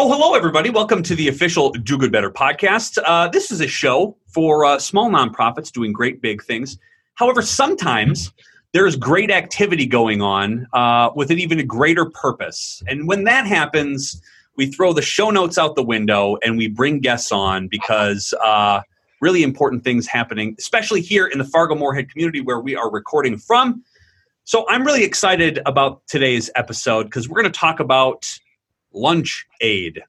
Oh, 0.00 0.08
hello, 0.12 0.36
everybody. 0.36 0.70
Welcome 0.70 1.02
to 1.02 1.16
the 1.16 1.26
official 1.26 1.70
Do 1.70 1.98
Good 1.98 2.12
Better 2.12 2.30
podcast. 2.30 2.98
Uh, 3.04 3.26
this 3.26 3.50
is 3.50 3.60
a 3.60 3.66
show 3.66 4.16
for 4.28 4.64
uh, 4.64 4.78
small 4.78 5.10
nonprofits 5.10 5.72
doing 5.72 5.92
great 5.92 6.22
big 6.22 6.40
things. 6.40 6.78
However, 7.16 7.42
sometimes 7.42 8.32
there's 8.72 8.94
great 8.94 9.28
activity 9.28 9.86
going 9.86 10.22
on 10.22 10.68
uh, 10.72 11.10
with 11.16 11.32
an 11.32 11.40
even 11.40 11.66
greater 11.66 12.08
purpose. 12.08 12.80
And 12.86 13.08
when 13.08 13.24
that 13.24 13.48
happens, 13.48 14.22
we 14.54 14.66
throw 14.66 14.92
the 14.92 15.02
show 15.02 15.30
notes 15.30 15.58
out 15.58 15.74
the 15.74 15.82
window 15.82 16.38
and 16.44 16.56
we 16.56 16.68
bring 16.68 17.00
guests 17.00 17.32
on 17.32 17.66
because 17.66 18.32
uh, 18.40 18.82
really 19.20 19.42
important 19.42 19.82
things 19.82 20.06
happening, 20.06 20.54
especially 20.60 21.00
here 21.00 21.26
in 21.26 21.38
the 21.38 21.44
Fargo 21.44 21.74
Moorhead 21.74 22.08
community 22.08 22.40
where 22.40 22.60
we 22.60 22.76
are 22.76 22.88
recording 22.88 23.36
from. 23.36 23.82
So 24.44 24.64
I'm 24.68 24.84
really 24.84 25.02
excited 25.02 25.58
about 25.66 26.06
today's 26.06 26.50
episode 26.54 27.06
because 27.06 27.28
we're 27.28 27.42
going 27.42 27.52
to 27.52 27.58
talk 27.58 27.80
about 27.80 28.28
lunch 28.92 29.46
aid. 29.60 30.02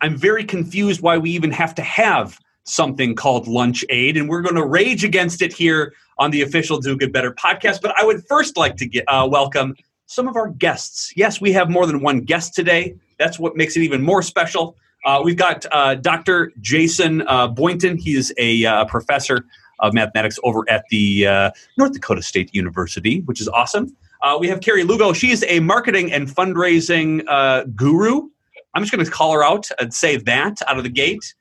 I'm 0.00 0.16
very 0.16 0.44
confused 0.44 1.00
why 1.00 1.18
we 1.18 1.30
even 1.30 1.50
have 1.50 1.74
to 1.76 1.82
have 1.82 2.38
something 2.64 3.14
called 3.14 3.48
lunch 3.48 3.84
aid, 3.88 4.16
and 4.16 4.28
we're 4.28 4.42
going 4.42 4.54
to 4.54 4.66
rage 4.66 5.04
against 5.04 5.42
it 5.42 5.52
here 5.52 5.94
on 6.18 6.30
the 6.30 6.42
official 6.42 6.78
Do 6.78 6.96
Good 6.96 7.12
Better 7.12 7.32
podcast. 7.32 7.80
But 7.80 7.98
I 7.98 8.04
would 8.04 8.26
first 8.26 8.56
like 8.56 8.76
to 8.76 8.86
get, 8.86 9.04
uh, 9.08 9.26
welcome 9.30 9.74
some 10.06 10.28
of 10.28 10.36
our 10.36 10.48
guests. 10.48 11.12
Yes, 11.16 11.40
we 11.40 11.52
have 11.52 11.70
more 11.70 11.86
than 11.86 12.00
one 12.00 12.20
guest 12.20 12.54
today. 12.54 12.94
That's 13.18 13.38
what 13.38 13.56
makes 13.56 13.76
it 13.76 13.80
even 13.82 14.02
more 14.02 14.22
special. 14.22 14.76
Uh, 15.04 15.20
we've 15.22 15.36
got 15.36 15.64
uh, 15.72 15.94
Dr. 15.94 16.52
Jason 16.60 17.22
uh, 17.28 17.48
Boynton. 17.48 17.96
He 17.96 18.16
is 18.16 18.32
a 18.38 18.64
uh, 18.64 18.84
professor 18.86 19.44
of 19.80 19.94
mathematics 19.94 20.38
over 20.42 20.64
at 20.68 20.84
the 20.90 21.26
uh, 21.26 21.50
North 21.76 21.92
Dakota 21.92 22.22
State 22.22 22.54
University, 22.54 23.20
which 23.20 23.40
is 23.40 23.48
awesome. 23.48 23.96
Uh, 24.20 24.36
we 24.38 24.48
have 24.48 24.60
Kari 24.60 24.84
Lugo. 24.84 25.12
She 25.12 25.30
is 25.30 25.44
a 25.48 25.60
marketing 25.60 26.12
and 26.12 26.28
fundraising 26.28 27.24
uh, 27.28 27.64
guru. 27.74 28.28
I'm 28.74 28.82
just 28.82 28.92
going 28.92 29.04
to 29.04 29.10
call 29.10 29.32
her 29.32 29.44
out 29.44 29.68
and 29.78 29.92
say 29.92 30.16
that 30.16 30.60
out 30.66 30.76
of 30.76 30.84
the 30.84 30.90
gate. 30.90 31.34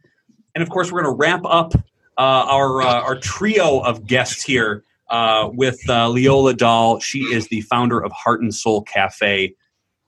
And 0.55 0.61
of 0.61 0.69
course, 0.69 0.91
we're 0.91 1.01
going 1.01 1.13
to 1.13 1.17
wrap 1.17 1.41
up 1.45 1.73
uh, 2.17 2.45
our 2.49 2.81
uh, 2.81 3.01
our 3.01 3.19
trio 3.19 3.79
of 3.79 4.05
guests 4.07 4.43
here 4.43 4.83
uh, 5.09 5.49
with 5.53 5.79
uh, 5.89 6.09
Leola 6.09 6.53
Daul. 6.53 7.01
She 7.01 7.19
is 7.23 7.47
the 7.47 7.61
founder 7.61 8.03
of 8.03 8.11
Heart 8.11 8.41
and 8.41 8.53
Soul 8.53 8.83
Cafe, 8.83 9.53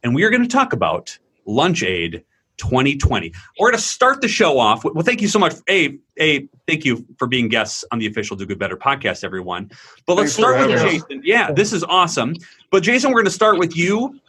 and 0.03 0.15
we 0.15 0.23
are 0.23 0.29
going 0.29 0.41
to 0.41 0.47
talk 0.47 0.73
about 0.73 1.17
Lunch 1.45 1.83
Aid 1.83 2.23
2020. 2.59 3.33
We're 3.59 3.71
going 3.71 3.77
to 3.77 3.83
start 3.83 4.21
the 4.21 4.27
show 4.27 4.59
off. 4.59 4.83
Well, 4.83 5.03
thank 5.03 5.21
you 5.21 5.27
so 5.27 5.39
much. 5.39 5.55
A, 5.69 5.97
a, 6.19 6.47
thank 6.67 6.85
you 6.85 7.05
for 7.17 7.27
being 7.27 7.47
guests 7.47 7.83
on 7.91 7.99
the 7.99 8.07
official 8.07 8.35
Do 8.35 8.45
Good 8.45 8.59
Better 8.59 8.77
podcast, 8.77 9.23
everyone. 9.23 9.71
But 10.05 10.15
let's 10.15 10.35
Thanks 10.35 10.49
start 10.49 10.67
with 10.67 10.79
having 10.79 11.01
us. 11.01 11.25
Yeah, 11.25 11.51
this 11.51 11.73
is 11.73 11.83
awesome. 11.83 12.35
But 12.69 12.83
Jason, 12.83 13.09
we're 13.09 13.15
going 13.15 13.25
to 13.25 13.31
start 13.31 13.57
with 13.57 13.75
you. 13.75 14.19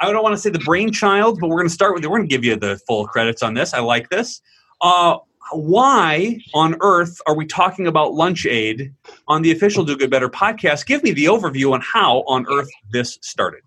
I 0.00 0.10
don't 0.12 0.22
want 0.22 0.34
to 0.34 0.40
say 0.40 0.50
the 0.50 0.58
brainchild, 0.58 1.38
but 1.40 1.48
we're 1.48 1.56
going 1.56 1.68
to 1.68 1.74
start 1.74 1.94
with 1.94 2.02
you. 2.02 2.10
We're 2.10 2.18
going 2.18 2.28
to 2.28 2.34
give 2.34 2.44
you 2.44 2.56
the 2.56 2.78
full 2.86 3.06
credits 3.06 3.42
on 3.42 3.54
this. 3.54 3.72
I 3.72 3.80
like 3.80 4.10
this. 4.10 4.42
Uh, 4.80 5.18
why 5.52 6.38
on 6.54 6.76
earth 6.80 7.20
are 7.26 7.34
we 7.34 7.46
talking 7.46 7.86
about 7.86 8.14
lunch 8.14 8.46
aid 8.46 8.92
on 9.28 9.42
the 9.42 9.52
official 9.52 9.84
Do 9.84 9.96
Good 9.96 10.10
Better 10.10 10.28
podcast? 10.28 10.86
Give 10.86 11.02
me 11.02 11.12
the 11.12 11.26
overview 11.26 11.72
on 11.72 11.80
how 11.80 12.24
on 12.26 12.46
earth 12.50 12.68
this 12.90 13.18
started. 13.22 13.60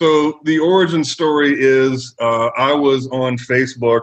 So 0.00 0.40
the 0.44 0.58
origin 0.58 1.04
story 1.04 1.54
is 1.58 2.14
uh, 2.20 2.46
I 2.56 2.72
was 2.72 3.06
on 3.08 3.36
Facebook, 3.36 4.00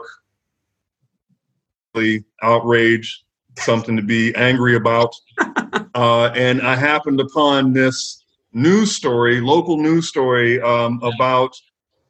really 1.95 2.23
outraged, 2.43 3.23
something 3.57 3.95
to 3.95 4.03
be 4.03 4.35
angry 4.35 4.75
about, 4.75 5.15
uh, 5.95 6.29
and 6.35 6.61
I 6.61 6.75
happened 6.75 7.19
upon 7.19 7.73
this 7.73 8.23
news 8.53 8.95
story, 8.95 9.41
local 9.41 9.77
news 9.77 10.07
story 10.07 10.61
um, 10.61 11.01
about 11.01 11.59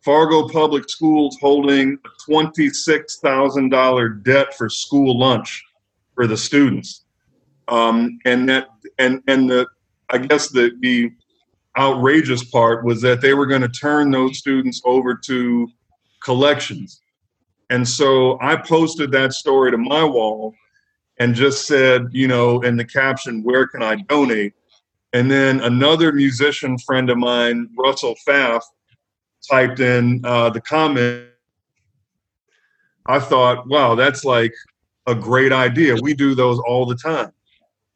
Fargo 0.03 0.49
Public 0.49 0.89
Schools 0.89 1.38
holding 1.39 1.97
a 2.03 2.09
twenty-six 2.25 3.19
thousand 3.19 3.69
dollar 3.69 4.09
debt 4.09 4.53
for 4.57 4.67
school 4.67 5.17
lunch 5.17 5.63
for 6.13 6.27
the 6.27 6.35
students, 6.35 7.05
um, 7.69 8.19
and 8.25 8.49
that 8.49 8.67
and 9.00 9.23
and 9.29 9.50
the 9.50 9.66
I 10.09 10.17
guess 10.17 10.50
the 10.50 10.72
the 10.81 11.09
outrageous 11.77 12.43
part 12.43 12.83
was 12.83 13.01
that 13.01 13.21
they 13.21 13.33
were 13.33 13.45
going 13.45 13.61
to 13.61 13.69
turn 13.69 14.11
those 14.11 14.38
students 14.38 14.81
over 14.85 15.15
to 15.15 15.67
collections. 16.23 17.01
And 17.69 17.88
so 17.88 18.38
I 18.41 18.55
posted 18.55 19.11
that 19.11 19.33
story 19.33 19.71
to 19.71 19.77
my 19.77 20.03
wall 20.03 20.53
and 21.19 21.35
just 21.35 21.67
said, 21.67 22.07
you 22.11 22.27
know, 22.27 22.61
in 22.61 22.77
the 22.77 22.85
caption, 22.85 23.43
where 23.43 23.67
can 23.67 23.83
I 23.83 23.95
donate? 23.95 24.53
And 25.13 25.29
then 25.29 25.61
another 25.61 26.11
musician 26.11 26.77
friend 26.77 27.09
of 27.09 27.17
mine, 27.17 27.69
Russell 27.77 28.15
Pfaff, 28.27 28.61
typed 29.49 29.79
in 29.79 30.21
uh, 30.23 30.49
the 30.49 30.61
comment. 30.61 31.27
I 33.05 33.19
thought, 33.19 33.67
wow, 33.67 33.95
that's 33.95 34.25
like 34.25 34.53
a 35.07 35.15
great 35.15 35.53
idea. 35.53 35.95
We 36.01 36.13
do 36.13 36.35
those 36.35 36.59
all 36.59 36.85
the 36.85 36.95
time 36.95 37.31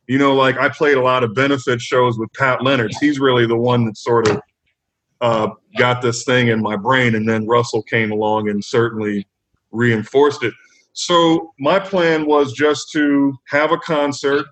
you 0.08 0.18
know, 0.18 0.34
like 0.34 0.58
I 0.58 0.70
played 0.70 0.98
a 0.98 1.02
lot 1.02 1.24
of 1.24 1.34
benefit 1.34 1.82
shows 1.82 2.18
with 2.18 2.32
Pat 2.34 2.64
Leonard. 2.64 2.92
He's 3.00 3.20
really 3.20 3.46
the 3.46 3.58
one 3.58 3.86
that 3.86 3.98
sort 3.98 4.28
of 4.30 4.42
uh, 5.22 5.50
got 5.78 6.02
this 6.02 6.24
thing 6.24 6.48
in 6.48 6.62
my 6.62 6.76
brain, 6.76 7.16
and 7.16 7.28
then 7.28 7.48
Russell 7.48 7.84
came 7.84 8.12
along 8.12 8.50
and 8.50 8.64
certainly 8.64 9.28
reinforced 9.72 10.44
it. 10.44 10.54
So 10.94 11.54
my 11.60 11.80
plan 11.80 12.26
was 12.26 12.54
just 12.54 12.92
to 12.92 13.38
have 13.48 13.72
a 13.72 13.78
concert. 13.78 14.46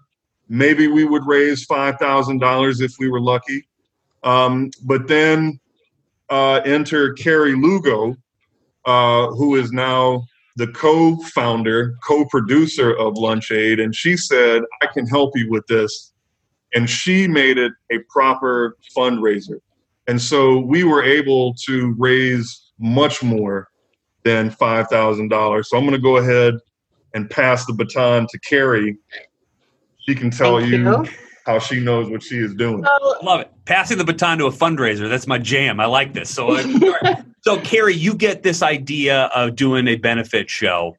Maybe 0.48 0.88
we 0.88 1.04
would 1.04 1.26
raise 1.26 1.66
five 1.66 1.98
thousand 2.00 2.40
dollars 2.40 2.82
if 2.82 2.94
we 3.00 3.10
were 3.10 3.22
lucky, 3.22 3.68
um, 4.24 4.72
but 4.84 5.08
then 5.08 5.60
uh, 6.30 6.62
enter 6.66 7.14
Kari 7.14 7.56
Lugo, 7.56 8.16
uh, 8.86 9.28
who 9.32 9.56
is 9.56 9.72
now 9.72 10.24
the 10.60 10.68
co-founder, 10.68 11.96
co-producer 12.06 12.94
of 12.94 13.18
Lunch 13.18 13.50
Aid, 13.50 13.80
and 13.80 13.96
she 13.96 14.18
said, 14.18 14.62
"I 14.82 14.88
can 14.88 15.08
help 15.08 15.32
you 15.36 15.50
with 15.50 15.66
this," 15.68 16.12
and 16.76 16.88
she 16.90 17.28
made 17.28 17.58
it 17.58 17.72
a 17.92 18.00
proper 18.10 18.78
fundraiser, 18.96 19.60
and 20.08 20.22
so 20.22 20.60
we 20.60 20.84
were 20.84 21.02
able 21.02 21.54
to 21.66 21.96
raise 21.98 22.72
much 22.78 23.24
more 23.24 23.70
than 24.24 24.50
five 24.50 24.88
thousand 24.90 25.30
dollars. 25.30 25.70
So 25.70 25.78
I'm 25.78 25.86
going 25.86 25.96
to 25.96 26.02
go 26.02 26.18
ahead 26.18 26.56
and 27.14 27.30
pass 27.30 27.66
the 27.66 27.74
baton 27.74 28.28
to 28.30 28.40
Kari. 28.40 28.98
She 30.00 30.14
can 30.14 30.30
tell 30.30 30.60
you, 30.60 30.78
you. 30.78 31.08
how 31.46 31.60
she 31.60 31.80
knows 31.80 32.10
what 32.10 32.22
she 32.22 32.38
is 32.38 32.54
doing. 32.54 32.84
So, 32.84 33.16
Love 33.24 33.42
it. 33.42 33.52
Passing 33.64 33.98
the 33.98 34.04
baton 34.04 34.40
to 34.40 34.48
a 34.48 34.52
fundraiser. 34.52 35.08
That's 35.08 35.26
my 35.26 35.38
jam. 35.38 35.80
I 35.80 35.86
like 35.86 36.14
this. 36.14 36.30
So, 36.30 36.52
uh, 36.52 37.16
so 37.42 37.60
Kari, 37.62 37.96
you 37.96 38.14
get 38.14 38.44
this 38.44 38.62
idea 38.62 39.26
of 39.36 39.56
doing 39.56 39.88
a 39.88 39.96
benefit 39.96 40.50
show, 40.50 40.98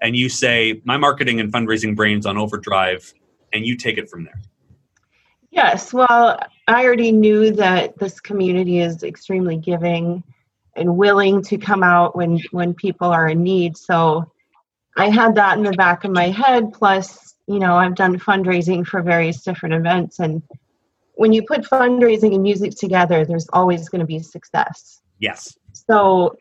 and 0.00 0.16
you 0.16 0.28
say, 0.28 0.80
"My 0.84 0.96
marketing 0.96 1.40
and 1.40 1.52
fundraising 1.52 1.96
brains 1.96 2.26
on 2.26 2.36
overdrive," 2.36 3.12
and 3.52 3.66
you 3.66 3.76
take 3.76 3.98
it 3.98 4.08
from 4.08 4.24
there. 4.24 4.40
yes, 5.50 5.92
well, 5.92 6.38
I 6.68 6.84
already 6.84 7.10
knew 7.10 7.50
that 7.52 7.98
this 7.98 8.20
community 8.20 8.80
is 8.80 9.02
extremely 9.02 9.56
giving 9.56 10.22
and 10.76 10.96
willing 10.96 11.42
to 11.42 11.58
come 11.58 11.82
out 11.82 12.14
when 12.14 12.40
when 12.52 12.74
people 12.74 13.08
are 13.08 13.28
in 13.28 13.42
need. 13.42 13.76
So 13.76 14.30
I 14.96 15.08
had 15.10 15.34
that 15.36 15.58
in 15.58 15.64
the 15.64 15.72
back 15.72 16.04
of 16.04 16.12
my 16.12 16.28
head. 16.28 16.72
Plus, 16.72 17.34
you 17.46 17.58
know, 17.58 17.76
I've 17.76 17.94
done 17.94 18.18
fundraising 18.18 18.86
for 18.86 19.02
various 19.02 19.42
different 19.42 19.74
events, 19.74 20.20
and 20.20 20.42
when 21.14 21.32
you 21.32 21.42
put 21.42 21.62
fundraising 21.62 22.34
and 22.34 22.42
music 22.44 22.76
together, 22.76 23.24
there's 23.24 23.48
always 23.52 23.88
going 23.88 24.00
to 24.00 24.06
be 24.06 24.20
success. 24.20 25.00
Yes. 25.18 25.57
So 25.88 26.36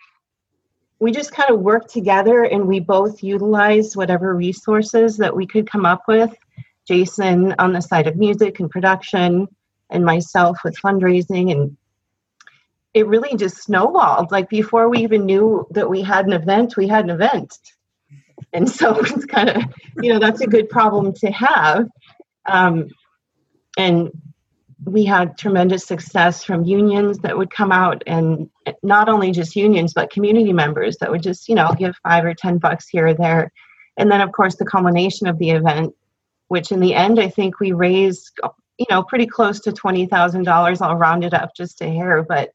we 1.00 1.12
just 1.12 1.32
kind 1.32 1.50
of 1.50 1.60
worked 1.60 1.90
together 1.90 2.44
and 2.44 2.68
we 2.68 2.80
both 2.80 3.24
utilized 3.24 3.96
whatever 3.96 4.36
resources 4.36 5.18
that 5.18 5.36
we 5.36 5.46
could 5.46 5.70
come 5.70 5.86
up 5.86 6.04
with. 6.08 6.36
Jason 6.88 7.54
on 7.60 7.74
the 7.74 7.82
side 7.82 8.08
of 8.08 8.16
music 8.16 8.60
and 8.60 8.70
production, 8.70 9.48
and 9.90 10.06
myself 10.06 10.60
with 10.64 10.80
fundraising. 10.80 11.52
And 11.52 11.78
it 12.94 13.08
really 13.08 13.36
just 13.38 13.58
snowballed. 13.58 14.32
Like 14.32 14.50
before 14.50 14.90
we 14.90 15.00
even 15.00 15.26
knew 15.26 15.68
that 15.72 15.90
we 15.90 16.02
had 16.02 16.26
an 16.26 16.34
event, 16.34 16.78
we 16.78 16.88
had 16.88 17.06
an 17.06 17.12
event. 17.12 17.58
And 18.54 18.70
so 18.70 18.98
it's 19.00 19.26
kind 19.26 19.50
of, 19.50 19.64
you 20.02 20.14
know, 20.14 20.20
that's 20.20 20.42
a 20.42 20.48
good 20.48 20.70
problem 20.70 21.14
to 21.16 21.32
have. 21.32 21.88
Um, 22.46 22.88
and 23.78 24.12
we 24.86 25.06
had 25.06 25.38
tremendous 25.38 25.86
success 25.86 26.44
from 26.44 26.64
unions 26.64 27.20
that 27.20 27.38
would 27.38 27.50
come 27.50 27.72
out 27.72 28.04
and 28.06 28.50
not 28.84 29.10
only 29.10 29.32
just 29.32 29.56
unions 29.56 29.94
but 29.94 30.12
community 30.12 30.54
members 30.54 30.98
that 30.98 31.10
would 31.10 31.24
just 31.24 31.50
you 31.50 31.56
know 31.56 31.74
give 31.78 31.96
five 32.04 32.24
or 32.24 32.34
ten 32.34 32.58
bucks 32.58 32.88
here 32.88 33.08
or 33.08 33.14
there. 33.14 33.52
And 33.98 34.12
then 34.12 34.22
of 34.22 34.32
course 34.32 34.56
the 34.56 34.66
culmination 34.66 35.28
of 35.28 35.40
the 35.40 35.52
event 35.52 35.96
which 36.50 36.72
in 36.72 36.80
the 36.80 36.94
end 36.94 37.20
i 37.20 37.28
think 37.28 37.60
we 37.60 37.72
raised 37.72 38.40
you 38.78 38.86
know 38.90 39.04
pretty 39.04 39.26
close 39.26 39.60
to 39.62 39.72
$20000 39.72 40.82
i'll 40.82 40.96
round 40.96 41.24
it 41.24 41.34
up 41.34 41.56
just 41.56 41.82
a 41.82 41.90
hair. 41.90 42.24
But 42.24 42.52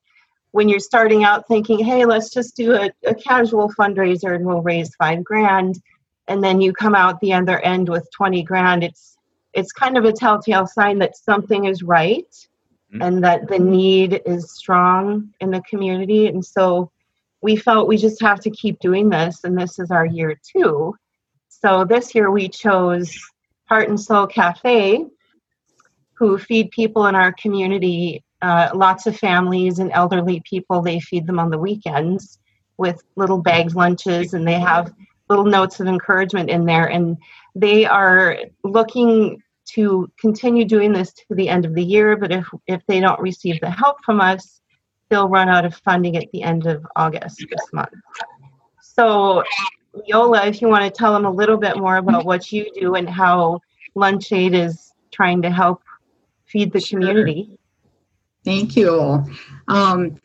when 0.52 0.68
you're 0.68 0.80
starting 0.80 1.24
out 1.24 1.48
thinking 1.48 1.84
hey 1.84 2.04
let's 2.04 2.30
just 2.30 2.54
do 2.56 2.74
a, 2.74 2.90
a 3.04 3.14
casual 3.14 3.72
fundraiser 3.72 4.34
and 4.34 4.46
we'll 4.46 4.62
raise 4.62 4.94
five 4.94 5.24
grand 5.24 5.80
and 6.28 6.42
then 6.42 6.60
you 6.60 6.72
come 6.72 6.94
out 6.94 7.20
the 7.20 7.32
other 7.32 7.58
end 7.60 7.88
with 7.88 8.08
20 8.14 8.44
grand 8.44 8.84
it's 8.84 9.16
it's 9.54 9.72
kind 9.72 9.96
of 9.98 10.04
a 10.04 10.12
telltale 10.12 10.66
sign 10.66 10.98
that 10.98 11.16
something 11.16 11.64
is 11.66 11.82
right 11.82 12.34
Mhm. 12.92 13.06
and 13.06 13.24
that 13.24 13.48
the 13.48 13.58
need 13.58 14.22
is 14.26 14.52
strong 14.52 15.32
in 15.40 15.50
the 15.50 15.62
community 15.62 16.26
and 16.26 16.44
so 16.44 16.90
we 17.42 17.56
felt 17.56 17.88
we 17.88 17.96
just 17.96 18.20
have 18.22 18.38
to 18.40 18.50
keep 18.50 18.78
doing 18.78 19.08
this, 19.08 19.42
and 19.44 19.58
this 19.58 19.78
is 19.80 19.90
our 19.90 20.06
year 20.06 20.38
two. 20.42 20.94
So 21.48 21.84
this 21.84 22.14
year 22.14 22.30
we 22.30 22.48
chose 22.48 23.12
Heart 23.64 23.88
and 23.88 24.00
Soul 24.00 24.26
Cafe, 24.28 25.04
who 26.14 26.38
feed 26.38 26.70
people 26.70 27.06
in 27.06 27.14
our 27.16 27.32
community, 27.32 28.22
uh, 28.42 28.70
lots 28.74 29.06
of 29.06 29.16
families 29.16 29.80
and 29.80 29.90
elderly 29.92 30.40
people. 30.48 30.82
They 30.82 31.00
feed 31.00 31.26
them 31.26 31.40
on 31.40 31.50
the 31.50 31.58
weekends 31.58 32.38
with 32.78 33.02
little 33.16 33.38
bagged 33.38 33.74
lunches, 33.74 34.34
and 34.34 34.46
they 34.46 34.60
have 34.60 34.92
little 35.32 35.50
notes 35.50 35.80
of 35.80 35.86
encouragement 35.86 36.50
in 36.50 36.66
there. 36.66 36.86
And 36.86 37.16
they 37.54 37.86
are 37.86 38.36
looking 38.64 39.42
to 39.74 40.10
continue 40.18 40.64
doing 40.64 40.92
this 40.92 41.12
to 41.12 41.34
the 41.34 41.48
end 41.48 41.64
of 41.64 41.74
the 41.74 41.82
year. 41.82 42.16
But 42.16 42.32
if 42.32 42.46
if 42.66 42.82
they 42.86 43.00
don't 43.00 43.20
receive 43.20 43.60
the 43.60 43.70
help 43.70 43.96
from 44.04 44.20
us, 44.20 44.60
they'll 45.08 45.28
run 45.28 45.48
out 45.48 45.64
of 45.64 45.74
funding 45.74 46.16
at 46.16 46.30
the 46.32 46.42
end 46.42 46.66
of 46.66 46.86
August 46.96 47.44
this 47.50 47.72
month. 47.72 47.92
So, 48.80 49.44
Yola, 50.06 50.46
if 50.46 50.60
you 50.60 50.68
want 50.68 50.84
to 50.84 50.90
tell 50.90 51.12
them 51.12 51.24
a 51.24 51.30
little 51.30 51.56
bit 51.56 51.76
more 51.76 51.96
about 51.96 52.24
what 52.24 52.52
you 52.52 52.70
do 52.74 52.94
and 52.94 53.08
how 53.08 53.60
Lunch 53.94 54.32
Aid 54.32 54.54
is 54.54 54.92
trying 55.10 55.42
to 55.42 55.50
help 55.50 55.82
feed 56.44 56.72
the 56.72 56.80
sure. 56.80 57.00
community. 57.00 57.58
Thank 58.44 58.76
you. 58.76 59.24
Um, 59.68 60.20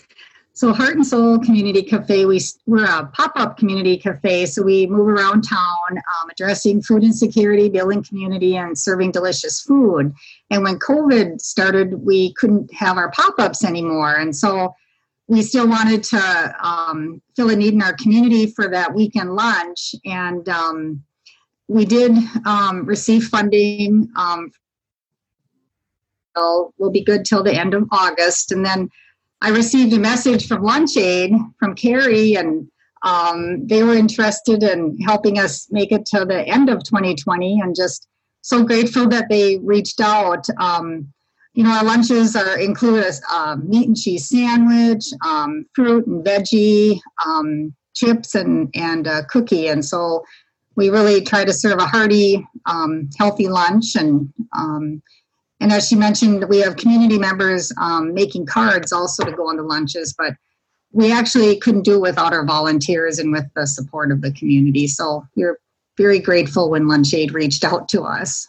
so 0.57 0.73
Heart 0.73 0.95
and 0.95 1.05
Soul 1.05 1.37
Community 1.37 1.83
Cafe, 1.83 2.25
we, 2.25 2.41
we're 2.65 2.83
a 2.83 3.05
pop-up 3.13 3.57
community 3.57 3.95
cafe, 3.95 4.47
so 4.47 4.63
we 4.63 4.87
move 4.87 5.07
around 5.07 5.43
town 5.43 5.91
um, 5.91 6.29
addressing 6.31 6.81
food 6.81 7.03
insecurity, 7.03 7.69
building 7.69 8.03
community, 8.03 8.57
and 8.57 8.75
serving 8.75 9.11
delicious 9.11 9.61
food. 9.61 10.11
And 10.49 10.63
when 10.63 10.79
COVID 10.79 11.39
started, 11.41 12.03
we 12.03 12.33
couldn't 12.33 12.73
have 12.73 12.97
our 12.97 13.11
pop-ups 13.11 13.63
anymore. 13.63 14.15
And 14.15 14.35
so 14.35 14.73
we 15.27 15.43
still 15.43 15.69
wanted 15.69 16.01
to 16.05 16.55
um, 16.59 17.21
fill 17.35 17.51
a 17.51 17.55
need 17.55 17.75
in 17.75 17.83
our 17.83 17.93
community 17.93 18.47
for 18.47 18.67
that 18.67 18.95
weekend 18.95 19.35
lunch. 19.35 19.93
And 20.05 20.49
um, 20.49 21.03
we 21.67 21.85
did 21.85 22.17
um, 22.47 22.83
receive 22.83 23.25
funding. 23.25 24.09
Um, 24.17 24.51
will 26.77 26.91
be 26.91 27.03
good 27.03 27.25
till 27.25 27.41
the 27.41 27.53
end 27.53 27.73
of 27.73 27.87
August. 27.91 28.51
And 28.51 28.63
then 28.63 28.89
I 29.41 29.49
received 29.49 29.93
a 29.93 29.99
message 29.99 30.47
from 30.47 30.63
Lunch 30.63 30.97
Aid 30.97 31.31
from 31.59 31.75
Kari, 31.75 32.35
and 32.35 32.67
um, 33.03 33.67
they 33.67 33.83
were 33.83 33.93
interested 33.93 34.63
in 34.63 34.99
helping 35.01 35.37
us 35.37 35.67
make 35.71 35.91
it 35.91 36.05
to 36.07 36.25
the 36.25 36.47
end 36.47 36.69
of 36.69 36.83
2020, 36.83 37.59
and 37.61 37.75
just 37.75 38.07
so 38.41 38.63
grateful 38.63 39.07
that 39.09 39.29
they 39.29 39.57
reached 39.57 40.01
out. 40.01 40.45
Um, 40.59 41.13
you 41.53 41.63
know, 41.63 41.71
our 41.71 41.83
lunches 41.83 42.35
are 42.35 42.59
include 42.59 43.03
a 43.03 43.35
um, 43.35 43.69
meat 43.69 43.87
and 43.87 43.97
cheese 43.97 44.29
sandwich, 44.29 45.05
um, 45.25 45.65
fruit 45.73 46.07
and 46.07 46.23
veggie, 46.25 46.99
um, 47.25 47.75
chips, 47.95 48.35
and 48.35 48.69
and 48.73 49.05
a 49.05 49.23
cookie, 49.25 49.67
and 49.67 49.85
so 49.85 50.23
we 50.75 50.89
really 50.89 51.21
try 51.21 51.43
to 51.43 51.53
serve 51.53 51.79
a 51.79 51.85
hearty, 51.85 52.47
um, 52.65 53.09
healthy 53.17 53.47
lunch 53.47 53.95
and 53.95 54.31
and 55.59 55.71
as 55.71 55.87
she 55.87 55.95
mentioned, 55.95 56.45
we 56.49 56.59
have 56.59 56.75
community 56.75 57.17
members 57.17 57.71
um, 57.81 58.13
making 58.13 58.45
cards 58.45 58.91
also 58.91 59.23
to 59.23 59.31
go 59.31 59.49
on 59.49 59.57
the 59.57 59.63
lunches, 59.63 60.13
but 60.17 60.33
we 60.91 61.11
actually 61.11 61.57
couldn't 61.59 61.83
do 61.83 61.95
it 61.95 62.01
without 62.01 62.33
our 62.33 62.45
volunteers 62.45 63.19
and 63.19 63.31
with 63.31 63.45
the 63.55 63.65
support 63.65 64.11
of 64.11 64.21
the 64.21 64.31
community. 64.31 64.87
So 64.87 65.25
we're 65.35 65.59
very 65.97 66.19
grateful 66.19 66.69
when 66.69 66.87
Lunch 66.87 67.13
Aid 67.13 67.33
reached 67.33 67.63
out 67.63 67.89
to 67.89 68.03
us. 68.03 68.47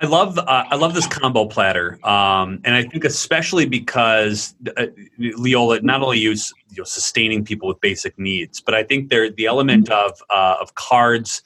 I 0.00 0.06
love 0.06 0.36
uh, 0.36 0.64
I 0.68 0.74
love 0.74 0.92
this 0.92 1.06
combo 1.06 1.46
platter, 1.46 1.98
um, 2.04 2.60
and 2.64 2.74
I 2.74 2.82
think 2.82 3.04
especially 3.04 3.64
because 3.64 4.54
uh, 4.76 4.86
Leola 5.18 5.80
not 5.80 6.02
only 6.02 6.18
use 6.18 6.52
you 6.70 6.78
know, 6.78 6.84
sustaining 6.84 7.44
people 7.44 7.68
with 7.68 7.80
basic 7.80 8.18
needs, 8.18 8.60
but 8.60 8.74
I 8.74 8.82
think 8.82 9.08
there 9.08 9.30
the 9.30 9.46
element 9.46 9.88
of 9.90 10.20
uh, 10.30 10.56
of 10.60 10.74
cards 10.74 11.42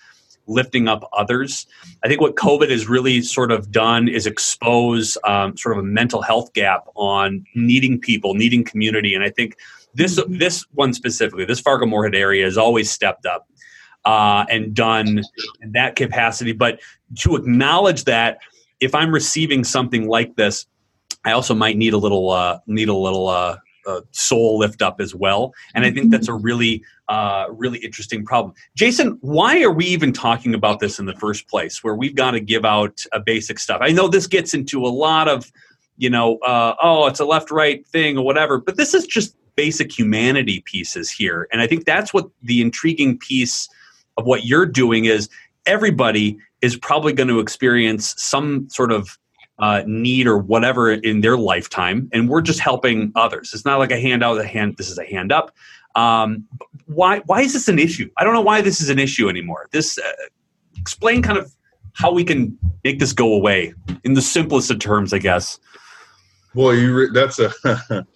lifting 0.49 0.89
up 0.89 1.09
others. 1.13 1.67
I 2.05 2.09
think 2.09 2.21
what 2.21 2.35
COVID 2.35 2.71
has 2.71 2.89
really 2.89 3.23
sort 3.23 3.53
of 3.53 3.71
done 3.71 4.09
is 4.09 4.27
expose 4.27 5.17
um, 5.25 5.57
sort 5.57 5.77
of 5.77 5.85
a 5.85 5.87
mental 5.87 6.23
health 6.23 6.53
gap 6.55 6.87
on 6.95 7.45
needing 7.55 8.01
people, 8.01 8.35
needing 8.35 8.65
community, 8.65 9.15
and 9.15 9.23
I 9.23 9.31
think 9.31 9.57
this 9.95 10.19
mm-hmm. 10.19 10.39
this 10.39 10.65
one 10.73 10.93
specifically, 10.93 11.45
this 11.45 11.61
Fargo 11.61 11.87
Moorhead 11.87 12.15
area, 12.15 12.45
has 12.45 12.59
always 12.59 12.91
stepped 12.91 13.27
up 13.27 13.49
uh, 14.05 14.45
and 14.49 14.75
done 14.75 15.23
in 15.61 15.73
that 15.73 15.97
capacity. 15.97 16.53
But 16.53 16.81
to 17.21 17.37
acknowledge 17.37 18.05
that 18.05 18.39
if 18.81 18.95
I'm 18.95 19.13
receiving 19.13 19.65
something 19.65 20.09
like 20.09 20.37
this, 20.37 20.67
I 21.25 21.33
also 21.33 21.55
might 21.55 21.77
need 21.77 21.93
a 21.93 21.99
little 21.99 22.31
uh, 22.31 22.61
need 22.67 22.89
a 22.89 22.95
little 22.95 23.29
uh, 23.29 23.57
uh, 23.89 24.03
soul 24.13 24.59
lift 24.59 24.83
up 24.83 25.01
as 25.01 25.15
well. 25.15 25.53
And 25.75 25.85
I 25.85 25.91
think 25.91 26.13
that's 26.13 26.29
a 26.29 26.35
really, 26.35 26.85
uh, 27.09 27.47
really 27.51 27.79
interesting 27.79 28.25
problem. 28.25 28.55
Jason, 28.77 29.19
why 29.23 29.63
are 29.63 29.73
we 29.73 29.87
even 29.87 30.13
talking 30.13 30.55
about 30.55 30.79
this 30.79 30.99
in 31.01 31.07
the 31.07 31.15
first 31.15 31.49
place? 31.49 31.83
Where 31.83 31.97
we've 31.97 32.15
got 32.15 32.33
to 32.33 32.41
give 32.41 32.65
out 32.65 33.03
a 33.13 33.21
basic 33.21 33.59
stuff. 33.59 33.79
I 33.81 33.91
know 33.91 34.07
this 34.07 34.27
gets 34.27 34.55
into 34.55 34.85
a 34.85 34.93
lot 35.07 35.27
of, 35.27 35.51
you 35.97 36.11
know, 36.11 36.37
uh, 36.39 36.75
oh, 36.83 37.07
it's 37.07 37.21
a 37.21 37.25
left-right 37.25 37.87
thing 37.89 38.19
or 38.19 38.25
whatever, 38.25 38.59
but 38.59 38.77
this 38.77 38.95
is 38.95 39.07
just 39.07 39.35
basic 39.57 39.99
humanity 39.99 40.63
pieces 40.67 41.11
here, 41.11 41.49
and 41.51 41.61
I 41.61 41.67
think 41.67 41.85
that's 41.85 42.15
what 42.15 42.27
the 42.43 42.61
intriguing 42.61 43.19
piece 43.19 43.69
of 44.17 44.25
what 44.25 44.45
you're 44.45 44.67
doing 44.67 45.07
is. 45.07 45.29
Everybody 45.67 46.39
is 46.63 46.77
probably 46.77 47.13
going 47.13 47.27
to 47.29 47.41
experience 47.41 48.15
some 48.17 48.69
sort 48.71 48.93
of 48.93 49.19
uh, 49.59 49.83
need 49.87 50.27
or 50.27 50.39
whatever 50.39 50.93
in 50.93 51.21
their 51.21 51.37
lifetime, 51.37 52.09
and 52.13 52.29
we're 52.29 52.41
just 52.41 52.61
helping 52.61 53.13
others. 53.17 53.53
It's 53.53 53.65
not 53.65 53.79
like 53.79 53.91
a 53.91 54.01
handout. 54.01 54.39
A 54.39 54.47
hand. 54.47 54.77
This 54.77 54.91
is 54.91 54.99
a 54.99 55.05
hand 55.05 55.33
up. 55.33 55.55
Um, 55.95 56.45
why? 56.87 57.21
Why 57.27 57.41
is 57.41 57.53
this 57.53 57.69
an 57.69 57.79
issue? 57.79 58.11
I 58.17 58.25
don't 58.25 58.35
know 58.35 58.41
why 58.41 58.61
this 58.61 58.81
is 58.81 58.89
an 58.89 58.99
issue 58.99 59.29
anymore. 59.29 59.69
This 59.73 59.99
uh, 59.99 60.13
explain 60.77 61.23
kind 61.23 61.39
of 61.39 61.53
how 61.95 62.13
we 62.13 62.25
can 62.25 62.57
make 62.85 62.99
this 62.99 63.13
go 63.13 63.35
away 63.35 63.75
in 64.05 64.15
the 64.15 64.23
simplest 64.23 64.71
of 64.71 64.79
terms, 64.79 65.13
I 65.13 65.19
guess. 65.19 65.59
Boy, 66.55 66.73
you 66.73 66.95
re- 66.95 67.11
that's 67.13 67.41
a 67.41 67.53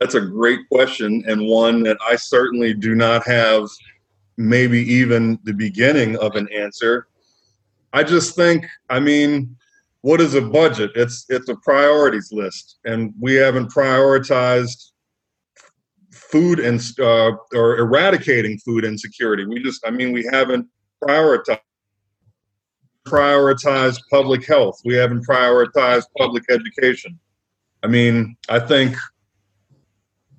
that's 0.00 0.14
a 0.14 0.20
great 0.20 0.60
question 0.70 1.22
and 1.26 1.46
one 1.46 1.82
that 1.82 1.98
I 2.06 2.16
certainly 2.16 2.74
do 2.74 2.94
not 2.94 3.26
have 3.26 3.68
maybe 4.36 4.80
even 4.80 5.38
the 5.44 5.52
beginning 5.52 6.16
of 6.18 6.34
an 6.36 6.48
answer. 6.52 7.08
I 7.92 8.02
just 8.02 8.36
think, 8.36 8.66
I 8.90 9.00
mean, 9.00 9.56
what 10.06 10.20
is 10.20 10.34
a 10.34 10.40
budget? 10.40 10.92
It's 10.94 11.26
it's 11.28 11.48
a 11.48 11.56
priorities 11.56 12.30
list, 12.30 12.78
and 12.84 13.12
we 13.18 13.34
haven't 13.34 13.72
prioritized 13.72 14.92
food 16.12 16.60
and 16.60 16.80
uh, 17.00 17.32
or 17.52 17.78
eradicating 17.78 18.56
food 18.58 18.84
insecurity. 18.84 19.46
We 19.46 19.60
just, 19.60 19.84
I 19.84 19.90
mean, 19.90 20.12
we 20.12 20.24
haven't 20.30 20.68
prioritized 21.02 21.58
prioritized 23.04 23.98
public 24.08 24.46
health. 24.46 24.80
We 24.84 24.94
haven't 24.94 25.26
prioritized 25.26 26.04
public 26.16 26.44
education. 26.50 27.18
I 27.82 27.88
mean, 27.88 28.36
I 28.48 28.60
think 28.60 28.94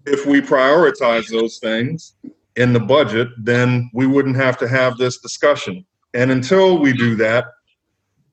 if 0.05 0.25
we 0.25 0.39
prioritize 0.39 1.29
those 1.29 1.59
things 1.59 2.15
in 2.55 2.71
the 2.71 2.79
budget, 2.79 3.27
then 3.38 3.89
we 3.93 4.07
wouldn't 4.07 4.38
have 4.38 4.57
to 4.59 4.67
have 4.69 4.95
this 4.95 5.17
discussion. 5.17 5.86
And 6.13 6.31
until 6.31 6.77
we 6.79 6.93
do 6.93 7.15
that, 7.15 7.47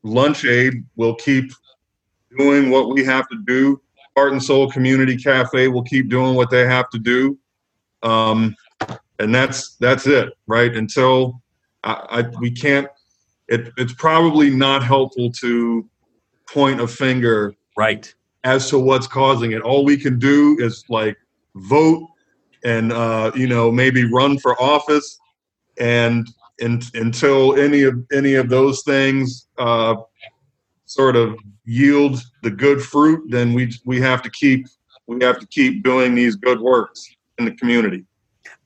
Lunch 0.04 0.44
Aid 0.44 0.84
will 0.96 1.14
keep 1.16 1.50
doing 2.38 2.70
what 2.70 2.90
we 2.90 3.04
have 3.04 3.26
to 3.28 3.38
do. 3.46 3.80
Heart 4.16 4.32
and 4.32 4.42
Soul 4.42 4.70
Community 4.70 5.16
Cafe 5.16 5.66
will 5.68 5.82
keep 5.82 6.08
doing 6.08 6.34
what 6.34 6.50
they 6.50 6.66
have 6.66 6.88
to 6.90 6.98
do, 6.98 7.36
um, 8.04 8.54
and 9.18 9.34
that's 9.34 9.74
that's 9.76 10.06
it, 10.06 10.32
right? 10.46 10.76
Until 10.76 11.42
I, 11.82 12.06
I 12.10 12.22
we 12.38 12.52
can't. 12.52 12.86
It, 13.48 13.72
it's 13.76 13.92
probably 13.92 14.50
not 14.50 14.84
helpful 14.84 15.30
to 15.32 15.88
point 16.48 16.80
a 16.80 16.86
finger, 16.86 17.54
right, 17.76 18.14
as 18.44 18.70
to 18.70 18.78
what's 18.78 19.06
causing 19.06 19.52
it. 19.52 19.62
All 19.62 19.84
we 19.84 19.96
can 19.96 20.18
do 20.18 20.56
is 20.60 20.84
like 20.88 21.16
vote 21.56 22.08
and 22.64 22.92
uh, 22.92 23.32
you 23.34 23.48
know 23.48 23.72
maybe 23.72 24.04
run 24.04 24.38
for 24.38 24.60
office 24.62 25.18
and 25.78 26.28
until 26.60 27.58
any 27.58 27.82
of 27.82 27.94
any 28.12 28.34
of 28.34 28.48
those 28.48 28.82
things 28.82 29.48
uh, 29.58 29.96
sort 30.84 31.16
of 31.16 31.36
yield 31.64 32.20
the 32.42 32.50
good 32.50 32.82
fruit, 32.82 33.30
then 33.30 33.52
we 33.52 33.72
we 33.84 34.00
have 34.00 34.22
to 34.22 34.30
keep 34.30 34.66
we 35.06 35.24
have 35.24 35.38
to 35.38 35.46
keep 35.46 35.82
doing 35.82 36.14
these 36.14 36.36
good 36.36 36.60
works 36.60 37.06
in 37.38 37.44
the 37.44 37.52
community. 37.52 38.04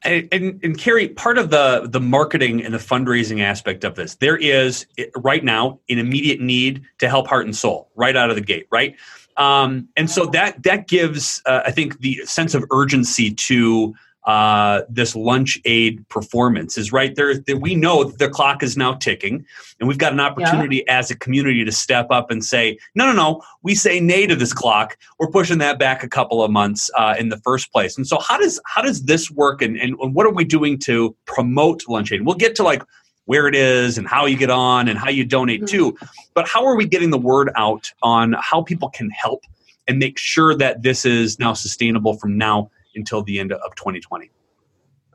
And, 0.03 0.29
and, 0.31 0.61
and 0.63 0.79
Kari, 0.79 1.09
part 1.09 1.39
of 1.39 1.51
the 1.51 1.89
the 1.91 2.01
marketing 2.01 2.65
and 2.65 2.73
the 2.73 2.79
fundraising 2.79 3.41
aspect 3.41 3.83
of 3.85 3.97
this, 3.97 4.15
there 4.17 4.37
is 4.37 4.87
right 5.17 5.43
now 5.43 5.81
an 5.89 5.99
immediate 5.99 6.41
need 6.41 6.83
to 6.99 7.09
help 7.09 7.27
Heart 7.27 7.47
and 7.47 7.57
Soul 7.57 7.91
right 7.97 8.17
out 8.17 8.31
of 8.31 8.37
the 8.37 8.43
gate, 8.43 8.67
right? 8.71 8.95
Um, 9.37 9.89
and 9.97 10.11
so 10.11 10.27
that 10.27 10.63
that 10.65 10.89
gives, 10.89 11.43
uh, 11.47 11.63
I 11.65 11.71
think, 11.71 12.01
the 12.01 12.21
sense 12.25 12.55
of 12.55 12.65
urgency 12.71 13.33
to 13.33 13.95
uh, 14.29 14.83
this 14.91 15.17
lunch 15.17 15.59
aid 15.65 16.07
performance 16.11 16.77
is 16.77 16.93
right 16.93 17.17
there. 17.17 17.35
That 17.35 17.63
we 17.63 17.75
know 17.75 18.05
the 18.05 18.29
clock 18.29 18.63
is 18.63 18.77
now 18.77 18.93
ticking 18.93 19.47
and 19.81 19.89
we've 19.89 19.97
got 19.97 20.13
an 20.13 20.21
opportunity 20.21 20.85
yeah. 20.87 20.99
as 20.99 21.11
a 21.11 21.17
community 21.17 21.65
to 21.65 21.73
step 21.73 22.09
up 22.11 22.31
and 22.31 22.45
say 22.45 22.79
no 22.95 23.07
no 23.07 23.15
no 23.15 23.43
we 23.63 23.75
say 23.75 24.01
nay 24.01 24.27
to 24.27 24.37
this 24.37 24.53
clock. 24.53 24.99
We're 25.19 25.31
pushing 25.31 25.57
that 25.59 25.79
back 25.79 26.03
a 26.03 26.09
couple 26.09 26.45
of 26.45 26.51
months 26.51 26.91
uh, 26.99 27.15
in 27.19 27.31
the 27.31 27.39
first 27.39 27.73
place. 27.73 27.97
And 27.97 28.07
so 28.07 28.19
how 28.19 28.37
does 28.37 28.61
how 28.67 28.83
does 28.83 29.05
this 29.05 29.31
work 29.31 29.63
and, 29.63 29.79
and 29.79 29.97
what 30.15 30.27
are 30.27 30.33
we 30.33 30.45
doing 30.45 30.79
to 30.81 31.17
promote 31.25 31.89
lunch 31.89 32.13
aid? 32.13 32.27
We'll 32.27 32.35
get 32.35 32.55
to 32.57 32.63
like 32.63 32.83
where 33.25 33.47
it 33.47 33.55
is 33.55 33.97
and 33.97 34.07
how 34.07 34.27
you 34.27 34.37
get 34.37 34.51
on 34.51 34.89
and 34.89 34.99
how 34.99 35.09
you 35.09 35.25
donate 35.25 35.63
mm-hmm. 35.63 35.95
too. 35.95 35.97
But 36.35 36.47
how 36.47 36.67
are 36.67 36.77
we 36.77 36.87
getting 36.87 37.09
the 37.09 37.19
word 37.19 37.51
out 37.57 37.91
on 38.03 38.37
how 38.39 38.61
people 38.61 38.91
can 38.91 39.09
help 39.09 39.45
and 39.87 39.99
make 39.99 40.19
sure 40.19 40.55
that 40.55 40.83
this 40.83 41.07
is 41.07 41.39
now 41.39 41.55
sustainable 41.55 42.19
from 42.19 42.37
now 42.37 42.71
until 42.95 43.23
the 43.23 43.39
end 43.39 43.53
of 43.53 43.75
2020? 43.75 44.31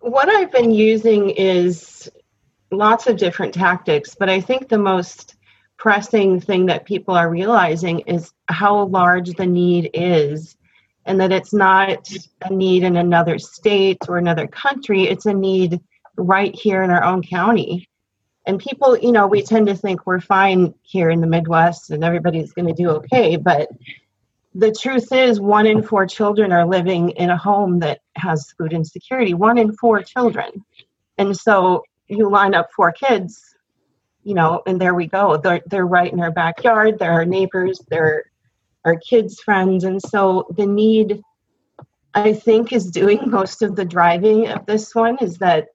What 0.01 0.30
I've 0.30 0.51
been 0.51 0.72
using 0.72 1.30
is 1.32 2.10
lots 2.72 3.08
of 3.08 3.18
different 3.18 3.53
tactics, 3.53 4.15
but 4.15 4.30
I 4.30 4.42
think 4.42 4.68
the 4.68 4.77
most 4.77 5.36
pressing 5.77 6.39
thing 6.39 6.65
that 6.68 6.86
people 6.86 7.15
are 7.15 7.30
realizing 7.30 8.00
is 8.01 8.32
how 8.48 8.86
large 8.86 9.32
the 9.34 9.46
need 9.46 9.89
is 9.94 10.56
and 11.06 11.20
that 11.20 11.32
it's 11.32 11.53
not 11.53 12.10
a 12.42 12.53
need 12.53 12.84
in 12.84 12.96
another 12.96 13.38
state 13.38 13.98
or 14.08 14.18
another 14.18 14.48
country 14.48 15.03
it's 15.03 15.25
a 15.25 15.34
need 15.34 15.82
right 16.15 16.56
here 16.56 16.84
in 16.84 16.89
our 16.89 17.03
own 17.03 17.22
county 17.22 17.89
and 18.46 18.60
people 18.60 18.98
you 18.98 19.12
know 19.12 19.27
we 19.27 19.42
tend 19.42 19.68
to 19.68 19.75
think 19.75 20.06
we're 20.06 20.22
fine 20.22 20.74
here 20.84 21.10
in 21.10 21.20
the 21.20 21.27
midwest 21.27 21.89
and 21.89 22.03
everybody's 22.03 22.53
going 22.53 22.68
to 22.68 22.74
do 22.74 22.89
okay 22.89 23.36
but 23.36 23.70
the 24.55 24.72
truth 24.72 25.12
is 25.12 25.39
one 25.39 25.65
in 25.65 25.81
four 25.81 26.05
children 26.05 26.51
are 26.51 26.65
living 26.65 27.10
in 27.12 27.29
a 27.29 27.38
home 27.38 27.79
that 27.79 28.01
has 28.15 28.53
food 28.57 28.74
insecurity. 28.74 29.33
One 29.33 29.57
in 29.57 29.74
four 29.74 30.03
children. 30.03 30.63
And 31.17 31.36
so 31.36 31.83
you 32.07 32.29
line 32.29 32.53
up 32.53 32.69
four 32.75 32.91
kids 32.91 33.53
you 34.24 34.33
know 34.33 34.62
and 34.65 34.79
there 34.79 34.93
we 34.93 35.07
go. 35.07 35.38
They're, 35.38 35.62
they're 35.67 35.86
right 35.86 36.12
in 36.12 36.19
our 36.22 36.31
backyard. 36.31 36.98
They're 36.98 37.12
our 37.12 37.25
neighbors. 37.25 37.79
They're 37.89 38.24
our 38.86 38.95
kids 38.95 39.39
friends. 39.41 39.83
And 39.83 40.01
so 40.01 40.48
the 40.55 40.65
need 40.65 41.22
i 42.15 42.31
think 42.31 42.72
is 42.72 42.91
doing 42.91 43.19
most 43.25 43.63
of 43.63 43.75
the 43.75 43.86
driving 43.86 44.48
of 44.48 44.63
this 44.67 44.93
one 44.93 45.17
is 45.19 45.39
that 45.39 45.69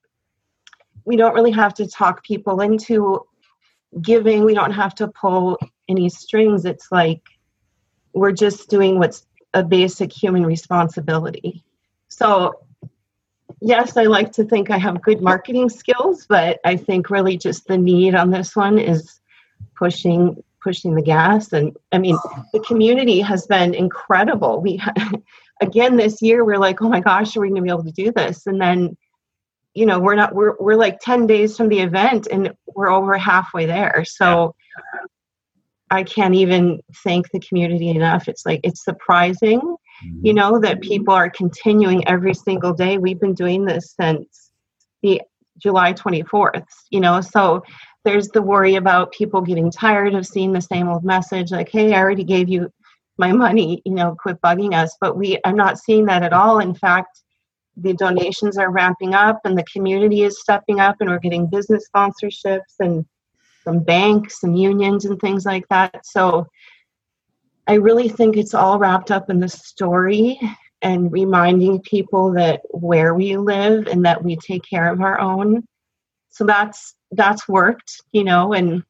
we 1.04 1.16
don't 1.16 1.35
really 1.35 1.50
have 1.50 1.75
to 1.75 1.88
talk 1.88 2.23
people 2.23 2.61
into 2.61 3.20
giving. 4.02 4.44
We 4.44 4.54
don't 4.54 4.73
have 4.73 4.94
to 4.97 5.08
pull 5.08 5.58
any 5.88 6.08
strings. 6.11 6.64
It's 6.64 6.88
like 6.92 7.23
we're 8.12 8.33
just 8.33 8.69
doing 8.69 8.99
what's 8.99 9.27
a 9.55 9.62
basic 9.62 10.12
human 10.12 10.45
responsibility. 10.45 11.65
So, 12.09 12.61
yes, 13.61 13.97
I 13.97 14.05
like 14.05 14.33
to 14.33 14.45
think 14.45 14.71
I 14.71 14.79
have 14.79 15.03
good 15.03 15.23
marketing 15.23 15.69
skills, 15.69 16.27
but 16.29 16.59
I 16.65 16.77
think 16.77 17.11
really 17.11 17.37
just 17.38 17.67
the 17.67 17.79
need 17.79 18.15
on 18.15 18.31
this 18.31 18.55
one 18.55 18.79
is 18.79 19.21
pushing 19.77 20.43
pushing 20.61 20.95
the 20.95 21.03
gas. 21.03 21.53
And 21.53 21.77
i 21.93 21.99
mean 21.99 22.19
the 22.53 22.61
community 22.61 23.21
has 23.21 23.47
been 23.47 23.75
incredible. 23.75 24.61
We 24.61 24.83
again 25.61 25.97
this 25.97 26.21
year 26.21 26.45
we're 26.45 26.59
like 26.59 26.83
oh 26.83 26.88
my 26.88 27.00
gosh 27.00 27.37
are 27.37 27.41
we 27.41 27.49
going 27.49 27.57
to 27.57 27.62
be 27.62 27.71
able 27.71 27.85
to 27.85 27.93
do 27.93 28.12
this? 28.12 28.47
And 28.47 28.61
then 28.61 28.97
you 29.75 29.87
know 29.87 30.00
we're 30.00 30.17
not 30.17 30.35
we're, 30.35 30.57
we're 30.59 30.77
like 30.77 30.99
10 31.00 31.27
days 31.27 31.57
from 31.57 31.69
the 31.69 31.81
event 31.81 32.27
and 32.31 32.53
we're 32.75 32.91
over 32.91 33.17
halfway 33.17 33.67
there. 33.67 34.05
So 34.05 34.55
I 35.90 36.02
can't 36.02 36.35
even 36.35 36.80
thank 37.02 37.30
the 37.30 37.40
community 37.40 37.88
enough. 37.90 38.28
It's 38.28 38.45
like 38.45 38.61
it's 38.62 38.85
surprising, 38.85 39.61
mm-hmm. 39.61 40.26
you 40.26 40.35
know, 40.35 40.59
that 40.61 40.80
people 40.80 41.14
are 41.14 41.30
continuing 41.30 42.07
every 42.07 42.35
single 42.35 42.73
day. 42.73 42.99
We've 42.99 43.21
been 43.21 43.35
doing 43.35 43.64
this 43.64 43.95
since 43.99 44.50
the 45.02 45.23
July 45.59 45.92
24th, 45.92 46.66
you 46.90 47.00
know, 47.00 47.21
so 47.21 47.62
there's 48.04 48.28
the 48.28 48.42
worry 48.42 48.76
about 48.76 49.12
people 49.12 49.40
getting 49.40 49.71
tired 49.71 50.14
of 50.14 50.26
seeing 50.26 50.52
the 50.52 50.61
same 50.61 50.88
old 50.88 51.04
message 51.04 51.50
like, 51.50 51.68
hey, 51.68 51.95
I 51.95 51.99
already 51.99 52.25
gave 52.25 52.49
you 52.49 52.71
my 53.18 53.33
money, 53.33 53.83
you 53.85 53.92
know, 53.92 54.16
quit 54.18 54.40
bugging 54.40 54.75
us. 54.75 54.97
But 55.00 55.16
we 55.16 55.38
I'm 55.45 55.57
not 55.57 55.78
seeing 55.78 56.07
that 56.07 56.23
at 56.23 56.33
all. 56.33 56.61
In 56.61 56.75
fact, 56.75 57.23
the 57.76 57.95
donations 57.95 58.57
are 58.57 58.71
ramping 58.71 59.14
up 59.14 59.40
and 59.45 59.57
the 59.57 59.64
community 59.64 60.23
is 60.23 60.40
stepping 60.40 60.80
up 60.80 60.97
and 61.00 61.11
we're 61.11 61.18
getting 61.18 61.47
business 61.47 61.87
sponsorships 61.95 62.75
and 62.80 63.04
from 63.68 63.80
banks 63.80 64.44
and 64.44 64.58
unions 64.58 65.04
and 65.04 65.20
things 65.20 65.44
like 65.44 65.68
that. 65.68 66.06
So 66.06 66.46
I 67.66 67.75
really 67.75 68.08
think 68.08 68.38
it's 68.38 68.54
all 68.54 68.78
wrapped 68.78 69.10
up 69.10 69.28
in 69.28 69.40
the 69.40 69.48
story 69.50 70.40
and 70.80 71.12
reminding 71.12 71.82
people 71.82 72.32
that 72.32 72.62
where 72.70 73.12
we 73.12 73.37
live 73.37 73.87
and 73.87 74.06
that 74.06 74.25
we 74.25 74.37
take 74.37 74.62
care 74.62 74.90
of 74.90 75.02
our 75.02 75.20
own. 75.20 75.64
So 76.30 76.46
that's 76.46 76.94
that's 77.10 77.46
worked, 77.46 78.00
you 78.12 78.25
know, 78.25 78.54
and 78.54 78.82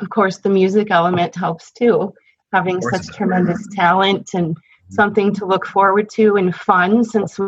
of 0.00 0.10
course 0.10 0.38
the 0.38 0.48
music 0.48 0.90
element 0.90 1.36
helps 1.36 1.70
too. 1.70 2.12
Having 2.52 2.82
such 2.82 3.06
tremendous 3.06 3.64
talent 3.76 4.30
and 4.34 4.56
something 4.88 5.32
to 5.34 5.46
look 5.46 5.64
forward 5.66 6.10
to 6.14 6.34
and 6.34 6.52
fun 6.52 7.04
since 7.04 7.38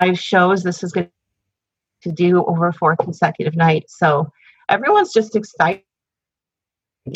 five 0.00 0.18
shows 0.18 0.64
this 0.64 0.82
is 0.82 0.90
going 0.90 1.08
to 2.02 2.10
do 2.10 2.44
over 2.46 2.72
four 2.72 2.96
consecutive 2.96 3.54
nights. 3.54 3.96
So 3.96 4.32
everyone's 4.70 5.12
just 5.12 5.36
excited. 5.36 5.82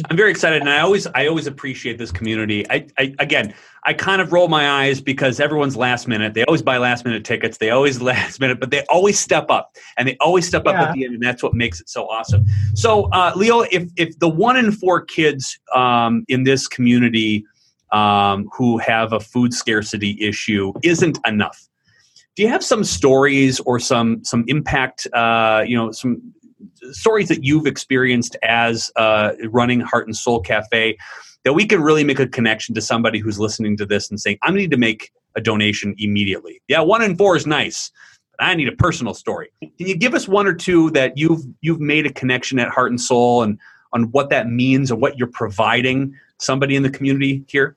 I'm 0.08 0.16
very 0.16 0.30
excited, 0.30 0.62
and 0.62 0.70
I 0.70 0.80
always 0.80 1.06
I 1.08 1.26
always 1.26 1.46
appreciate 1.46 1.98
this 1.98 2.10
community. 2.10 2.68
I, 2.70 2.86
I 2.98 3.14
again, 3.18 3.54
I 3.84 3.92
kind 3.92 4.22
of 4.22 4.32
roll 4.32 4.48
my 4.48 4.82
eyes 4.82 5.00
because 5.00 5.40
everyone's 5.40 5.76
last 5.76 6.08
minute. 6.08 6.32
They 6.32 6.42
always 6.44 6.62
buy 6.62 6.78
last 6.78 7.04
minute 7.04 7.22
tickets. 7.24 7.58
They 7.58 7.68
always 7.68 8.00
last 8.12 8.40
minute, 8.40 8.60
but 8.60 8.70
they 8.70 8.84
always 8.86 9.20
step 9.20 9.50
up, 9.50 9.76
and 9.98 10.08
they 10.08 10.16
always 10.20 10.48
step 10.48 10.62
yeah. 10.64 10.72
up 10.72 10.88
at 10.88 10.94
the 10.94 11.04
end, 11.04 11.14
and 11.14 11.22
that's 11.22 11.42
what 11.42 11.54
makes 11.54 11.80
it 11.80 11.90
so 11.90 12.08
awesome. 12.08 12.46
So, 12.74 13.04
uh, 13.12 13.32
Leo, 13.36 13.60
if 13.70 13.90
if 13.96 14.18
the 14.18 14.28
one 14.28 14.56
in 14.56 14.72
four 14.72 15.02
kids 15.02 15.58
um, 15.74 16.24
in 16.28 16.44
this 16.44 16.66
community 16.66 17.44
um, 17.92 18.48
who 18.56 18.78
have 18.78 19.12
a 19.12 19.20
food 19.20 19.52
scarcity 19.52 20.16
issue 20.18 20.72
isn't 20.82 21.18
enough, 21.26 21.68
do 22.36 22.42
you 22.42 22.48
have 22.48 22.64
some 22.64 22.84
stories 22.84 23.60
or 23.60 23.78
some 23.78 24.24
some 24.24 24.44
impact? 24.48 25.06
Uh, 25.12 25.62
you 25.66 25.76
know, 25.76 25.92
some 25.92 26.22
stories 26.92 27.28
that 27.28 27.44
you've 27.44 27.66
experienced 27.66 28.36
as 28.42 28.90
uh, 28.96 29.32
running 29.50 29.80
Heart 29.80 30.06
and 30.06 30.16
Soul 30.16 30.40
Cafe 30.40 30.96
that 31.44 31.52
we 31.52 31.66
can 31.66 31.82
really 31.82 32.04
make 32.04 32.18
a 32.18 32.26
connection 32.26 32.74
to 32.74 32.80
somebody 32.80 33.18
who's 33.18 33.38
listening 33.38 33.76
to 33.76 33.86
this 33.86 34.10
and 34.10 34.20
saying, 34.20 34.38
I 34.42 34.50
need 34.50 34.70
to 34.70 34.76
make 34.76 35.12
a 35.36 35.40
donation 35.40 35.94
immediately. 35.98 36.62
Yeah, 36.68 36.80
one 36.80 37.02
in 37.02 37.16
four 37.16 37.36
is 37.36 37.46
nice. 37.46 37.90
But 38.38 38.46
I 38.46 38.54
need 38.54 38.68
a 38.68 38.72
personal 38.72 39.14
story. 39.14 39.50
Can 39.60 39.72
you 39.78 39.96
give 39.96 40.14
us 40.14 40.26
one 40.26 40.46
or 40.46 40.54
two 40.54 40.90
that 40.90 41.16
you've 41.16 41.42
you've 41.60 41.80
made 41.80 42.06
a 42.06 42.12
connection 42.12 42.58
at 42.58 42.68
Heart 42.68 42.90
and 42.90 43.00
Soul 43.00 43.42
and 43.42 43.58
on 43.92 44.04
what 44.10 44.30
that 44.30 44.48
means 44.48 44.90
and 44.90 45.00
what 45.00 45.18
you're 45.18 45.28
providing 45.28 46.14
somebody 46.38 46.74
in 46.74 46.82
the 46.82 46.90
community 46.90 47.44
here? 47.46 47.76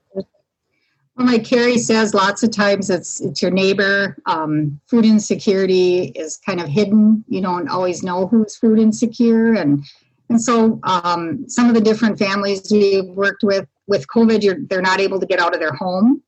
Well, 1.18 1.26
like 1.26 1.44
Kari 1.44 1.78
says, 1.78 2.14
lots 2.14 2.44
of 2.44 2.52
times 2.52 2.90
it's 2.90 3.20
it's 3.20 3.42
your 3.42 3.50
neighbor. 3.50 4.16
Um, 4.26 4.80
food 4.86 5.04
insecurity 5.04 6.12
is 6.14 6.36
kind 6.36 6.60
of 6.60 6.68
hidden. 6.68 7.24
You 7.26 7.42
don't 7.42 7.68
always 7.68 8.04
know 8.04 8.28
who's 8.28 8.54
food 8.54 8.78
insecure, 8.78 9.52
and 9.54 9.84
and 10.28 10.40
so 10.40 10.78
um, 10.84 11.48
some 11.48 11.66
of 11.68 11.74
the 11.74 11.80
different 11.80 12.20
families 12.20 12.70
we've 12.70 13.04
worked 13.04 13.42
with 13.42 13.66
with 13.88 14.06
COVID, 14.06 14.68
they're 14.68 14.80
not 14.80 15.00
able 15.00 15.18
to 15.18 15.26
get 15.26 15.40
out 15.40 15.54
of 15.54 15.60
their 15.60 15.72
home 15.72 16.22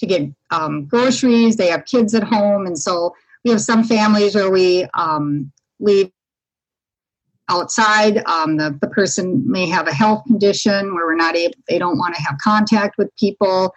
to 0.00 0.06
get 0.06 0.28
um, 0.50 0.84
groceries. 0.84 1.56
They 1.56 1.68
have 1.68 1.86
kids 1.86 2.14
at 2.14 2.22
home, 2.22 2.66
and 2.66 2.78
so 2.78 3.14
we 3.42 3.52
have 3.52 3.62
some 3.62 3.84
families 3.84 4.34
where 4.34 4.50
we 4.50 4.86
um, 4.92 5.50
leave 5.80 6.10
outside. 7.48 8.18
Um, 8.26 8.58
the, 8.58 8.76
the 8.82 8.88
person 8.88 9.50
may 9.50 9.66
have 9.66 9.88
a 9.88 9.94
health 9.94 10.24
condition 10.26 10.94
where 10.94 11.06
we're 11.06 11.16
not 11.16 11.36
able, 11.36 11.54
they 11.70 11.78
don't 11.78 11.96
want 11.96 12.14
to 12.16 12.20
have 12.20 12.36
contact 12.42 12.98
with 12.98 13.08
people. 13.16 13.72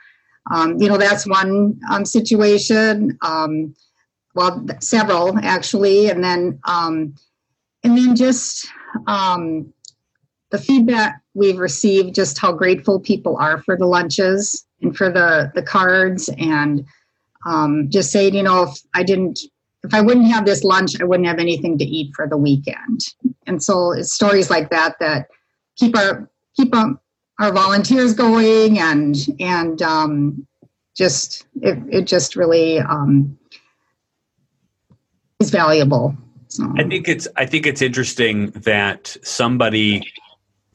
Um, 0.52 0.78
you 0.80 0.88
know, 0.88 0.98
that's 0.98 1.28
one 1.28 1.80
um, 1.92 2.06
situation. 2.06 3.18
Um, 3.22 3.76
well, 4.36 4.66
several 4.80 5.38
actually, 5.40 6.10
and 6.10 6.24
then 6.24 6.60
um, 6.66 7.16
and 7.84 7.98
then 7.98 8.16
just 8.16 8.68
um, 9.08 9.74
the 10.52 10.58
feedback 10.58 11.22
we've 11.34 11.60
received, 11.60 12.16
just 12.16 12.38
how 12.38 12.52
grateful 12.52 13.00
people 13.00 13.38
are 13.38 13.62
for 13.64 13.78
the 13.78 13.86
lunches 13.86 14.66
and 14.82 14.96
for 14.96 15.12
the 15.12 15.52
the 15.56 15.64
cards, 15.64 16.30
and 16.38 16.86
um, 17.46 17.90
just 17.90 18.12
saying, 18.12 18.36
you 18.36 18.44
know, 18.44 18.64
if 18.64 18.80
I 18.94 19.04
didn't 19.04 19.40
if 19.84 19.94
I 19.94 20.02
wouldn't 20.02 20.28
have 20.28 20.46
this 20.46 20.64
lunch, 20.64 21.00
I 21.00 21.06
wouldn't 21.06 21.28
have 21.28 21.40
anything 21.40 21.78
to 21.78 21.86
eat 21.86 22.12
for 22.16 22.28
the 22.28 22.38
weekend. 22.38 23.02
And 23.48 23.64
so 23.64 23.94
it's 23.94 24.14
stories 24.14 24.50
like 24.50 24.70
that 24.70 24.96
that 25.00 25.28
keep 25.78 25.98
our 25.98 26.30
keep 26.56 26.76
our, 26.76 27.00
our 27.40 27.52
volunteers 27.52 28.14
going 28.14 28.80
and 28.80 29.16
and 29.40 29.82
um, 29.82 30.46
just 30.96 31.48
it, 31.62 31.80
it 31.90 32.02
just 32.06 32.36
really 32.36 32.80
um, 32.80 33.38
is 35.40 35.50
valuable. 35.50 36.16
So. 36.50 36.72
I 36.78 36.84
think 36.84 37.08
it's 37.08 37.28
I 37.38 37.46
think 37.46 37.66
it's 37.66 37.82
interesting 37.82 38.48
that 38.52 39.16
somebody 39.24 40.12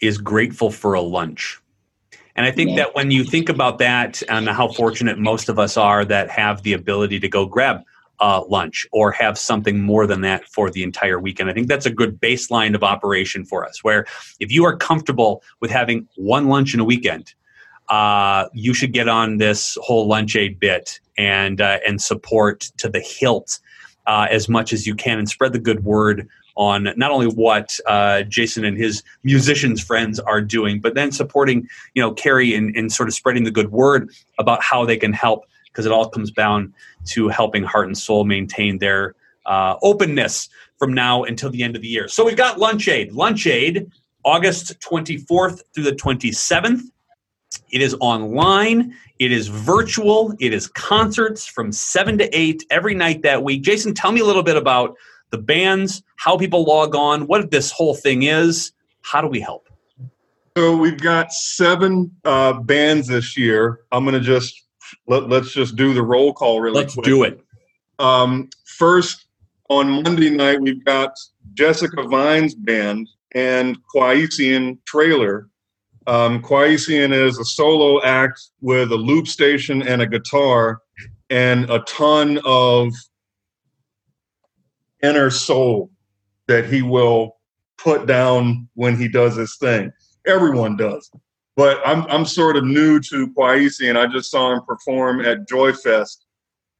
is 0.00 0.18
grateful 0.18 0.70
for 0.70 0.94
a 0.94 1.00
lunch. 1.00 1.60
And 2.36 2.44
I 2.44 2.50
think 2.50 2.70
yeah. 2.70 2.76
that 2.76 2.94
when 2.94 3.10
you 3.10 3.22
think 3.22 3.48
about 3.48 3.78
that 3.78 4.22
and 4.28 4.48
how 4.48 4.68
fortunate 4.72 5.18
most 5.18 5.48
of 5.48 5.58
us 5.58 5.76
are 5.76 6.04
that 6.06 6.30
have 6.30 6.62
the 6.62 6.72
ability 6.72 7.20
to 7.20 7.28
go 7.28 7.46
grab 7.46 7.82
uh, 8.20 8.42
lunch 8.48 8.86
or 8.92 9.10
have 9.12 9.36
something 9.36 9.80
more 9.80 10.06
than 10.06 10.20
that 10.22 10.44
for 10.46 10.70
the 10.70 10.82
entire 10.82 11.18
weekend. 11.18 11.50
I 11.50 11.52
think 11.52 11.68
that's 11.68 11.86
a 11.86 11.90
good 11.90 12.20
baseline 12.20 12.74
of 12.74 12.82
operation 12.82 13.44
for 13.44 13.66
us. 13.66 13.82
Where 13.82 14.06
if 14.40 14.52
you 14.52 14.64
are 14.64 14.76
comfortable 14.76 15.42
with 15.60 15.70
having 15.70 16.08
one 16.16 16.48
lunch 16.48 16.74
in 16.74 16.80
a 16.80 16.84
weekend, 16.84 17.34
uh, 17.88 18.46
you 18.52 18.72
should 18.72 18.92
get 18.92 19.08
on 19.08 19.38
this 19.38 19.76
whole 19.82 20.06
lunch 20.06 20.36
aid 20.36 20.58
bit 20.58 21.00
and 21.18 21.60
uh, 21.60 21.78
and 21.86 22.00
support 22.00 22.60
to 22.78 22.88
the 22.88 23.00
hilt 23.00 23.58
uh, 24.06 24.26
as 24.30 24.48
much 24.48 24.72
as 24.72 24.86
you 24.86 24.94
can 24.94 25.18
and 25.18 25.28
spread 25.28 25.52
the 25.52 25.58
good 25.58 25.84
word 25.84 26.28
on 26.56 26.88
not 26.96 27.10
only 27.10 27.26
what 27.26 27.78
uh, 27.86 28.22
Jason 28.22 28.64
and 28.64 28.76
his 28.76 29.02
musicians 29.24 29.82
friends 29.82 30.20
are 30.20 30.40
doing, 30.40 30.80
but 30.80 30.94
then 30.94 31.10
supporting 31.10 31.68
you 31.94 32.02
know 32.02 32.12
Kari 32.12 32.54
and, 32.54 32.74
and 32.76 32.92
sort 32.92 33.08
of 33.08 33.14
spreading 33.14 33.44
the 33.44 33.50
good 33.50 33.72
word 33.72 34.10
about 34.38 34.62
how 34.62 34.84
they 34.84 34.96
can 34.96 35.12
help 35.12 35.44
because 35.74 35.86
it 35.86 35.92
all 35.92 36.08
comes 36.08 36.30
down 36.30 36.72
to 37.06 37.28
helping 37.28 37.64
Heart 37.64 37.88
and 37.88 37.98
Soul 37.98 38.24
maintain 38.24 38.78
their 38.78 39.16
uh, 39.44 39.76
openness 39.82 40.48
from 40.78 40.94
now 40.94 41.24
until 41.24 41.50
the 41.50 41.62
end 41.62 41.74
of 41.74 41.82
the 41.82 41.88
year. 41.88 42.06
So 42.06 42.24
we've 42.24 42.36
got 42.36 42.60
Lunch 42.60 42.86
Aid. 42.86 43.12
Lunch 43.12 43.46
Aid, 43.48 43.90
August 44.24 44.80
24th 44.80 45.62
through 45.74 45.84
the 45.84 45.92
27th. 45.92 46.82
It 47.70 47.82
is 47.82 47.96
online. 48.00 48.94
It 49.18 49.32
is 49.32 49.48
virtual. 49.48 50.34
It 50.38 50.52
is 50.52 50.68
concerts 50.68 51.44
from 51.46 51.72
7 51.72 52.18
to 52.18 52.38
8 52.38 52.64
every 52.70 52.94
night 52.94 53.22
that 53.22 53.42
week. 53.42 53.62
Jason, 53.62 53.94
tell 53.94 54.12
me 54.12 54.20
a 54.20 54.24
little 54.24 54.42
bit 54.42 54.56
about 54.56 54.96
the 55.30 55.38
bands, 55.38 56.02
how 56.16 56.36
people 56.36 56.64
log 56.64 56.94
on, 56.94 57.26
what 57.26 57.50
this 57.50 57.72
whole 57.72 57.94
thing 57.94 58.22
is. 58.22 58.72
How 59.02 59.20
do 59.20 59.28
we 59.28 59.40
help? 59.40 59.68
So 60.56 60.76
we've 60.76 61.00
got 61.00 61.32
seven 61.32 62.12
uh, 62.24 62.54
bands 62.54 63.08
this 63.08 63.36
year. 63.36 63.80
I'm 63.90 64.04
going 64.04 64.14
to 64.14 64.20
just 64.20 64.63
let, 65.06 65.30
us 65.32 65.52
just 65.52 65.76
do 65.76 65.94
the 65.94 66.02
roll 66.02 66.32
call 66.32 66.60
really 66.60 66.80
let's 66.80 66.94
quick. 66.94 67.04
do 67.04 67.22
it. 67.24 67.40
Um, 67.98 68.50
first 68.64 69.26
on 69.70 70.02
monday 70.02 70.30
night 70.30 70.60
we've 70.60 70.84
got 70.84 71.16
jessica 71.54 72.02
vine's 72.02 72.54
band 72.54 73.08
and 73.34 73.76
Quaisian 73.94 74.78
trailer. 74.86 75.48
Um, 76.06 76.42
Quaisian 76.42 77.12
is 77.12 77.38
a 77.38 77.44
solo 77.44 78.02
act 78.02 78.40
with 78.60 78.92
a 78.92 78.96
loop 78.96 79.26
station 79.26 79.82
and 79.82 80.02
a 80.02 80.06
guitar 80.06 80.80
and 81.30 81.68
a 81.70 81.80
ton 81.80 82.38
of 82.44 82.92
inner 85.02 85.30
soul 85.30 85.90
that 86.46 86.66
he 86.66 86.82
will 86.82 87.36
put 87.78 88.06
down 88.06 88.68
when 88.74 88.96
he 88.96 89.08
does 89.08 89.36
his 89.36 89.56
thing. 89.56 89.92
Everyone 90.26 90.76
does 90.76 91.10
but 91.56 91.80
I'm 91.86 92.04
I'm 92.08 92.24
sort 92.24 92.56
of 92.56 92.64
new 92.64 93.00
to 93.00 93.28
Quaisi, 93.32 93.88
and 93.88 93.98
I 93.98 94.06
just 94.06 94.30
saw 94.30 94.52
him 94.52 94.62
perform 94.66 95.20
at 95.20 95.48
Joyfest, 95.48 96.18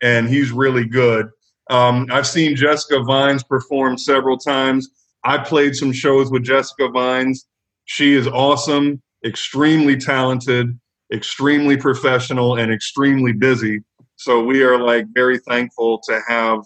and 0.03 0.29
he's 0.29 0.53
really 0.53 0.87
good. 0.87 1.29
Um, 1.71 2.07
I've 2.11 2.27
seen 2.27 2.57
Jessica 2.57 3.03
Vines 3.03 3.43
perform 3.43 3.97
several 3.97 4.37
times. 4.37 4.89
I 5.25 5.39
played 5.39 5.75
some 5.75 5.93
shows 5.93 6.31
with 6.31 6.45
Jessica 6.45 6.89
Vines. 6.89 7.47
She 7.87 8.15
is 8.15 8.27
awesome, 8.27 9.03
extremely 9.25 9.97
talented, 9.97 10.79
extremely 11.13 11.77
professional, 11.77 12.57
and 12.57 12.73
extremely 12.73 13.33
busy. 13.33 13.83
So 14.17 14.43
we 14.43 14.63
are 14.63 14.79
like 14.79 15.07
very 15.15 15.39
thankful 15.39 16.01
to 16.09 16.21
have 16.29 16.61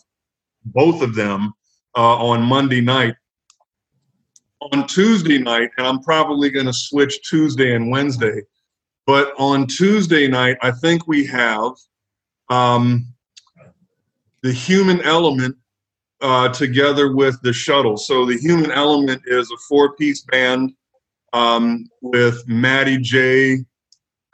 both 0.64 1.02
of 1.02 1.14
them 1.14 1.52
uh, 1.96 2.16
on 2.16 2.42
Monday 2.42 2.80
night 2.80 3.14
on 4.60 4.86
Tuesday 4.86 5.38
night, 5.38 5.70
and 5.78 5.86
I'm 5.86 6.00
probably 6.00 6.50
going 6.50 6.66
to 6.66 6.72
switch 6.72 7.22
Tuesday 7.28 7.74
and 7.74 7.90
Wednesday. 7.90 8.42
But 9.06 9.32
on 9.38 9.66
Tuesday 9.66 10.28
night, 10.28 10.58
I 10.62 10.70
think 10.70 11.06
we 11.06 11.24
have 11.26 11.72
um, 12.50 13.06
the 14.42 14.52
human 14.52 15.00
element 15.02 15.56
uh, 16.20 16.48
together 16.48 17.14
with 17.14 17.40
the 17.42 17.52
shuttle. 17.52 17.96
So 17.96 18.26
the 18.26 18.36
human 18.36 18.70
element 18.70 19.22
is 19.26 19.50
a 19.50 19.56
four-piece 19.68 20.22
band 20.22 20.72
um, 21.32 21.86
with 22.02 22.46
Maddie 22.48 22.98
J, 22.98 23.58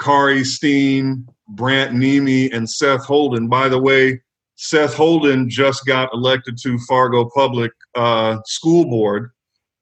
Kari 0.00 0.44
Steen, 0.44 1.28
Brant 1.48 1.92
Nemi, 1.94 2.50
and 2.52 2.68
Seth 2.68 3.04
Holden. 3.04 3.48
By 3.48 3.68
the 3.68 3.80
way, 3.80 4.20
Seth 4.56 4.94
Holden 4.94 5.50
just 5.50 5.84
got 5.84 6.12
elected 6.14 6.56
to 6.62 6.78
Fargo 6.88 7.28
Public 7.34 7.72
uh, 7.94 8.38
School 8.46 8.84
Board 8.86 9.30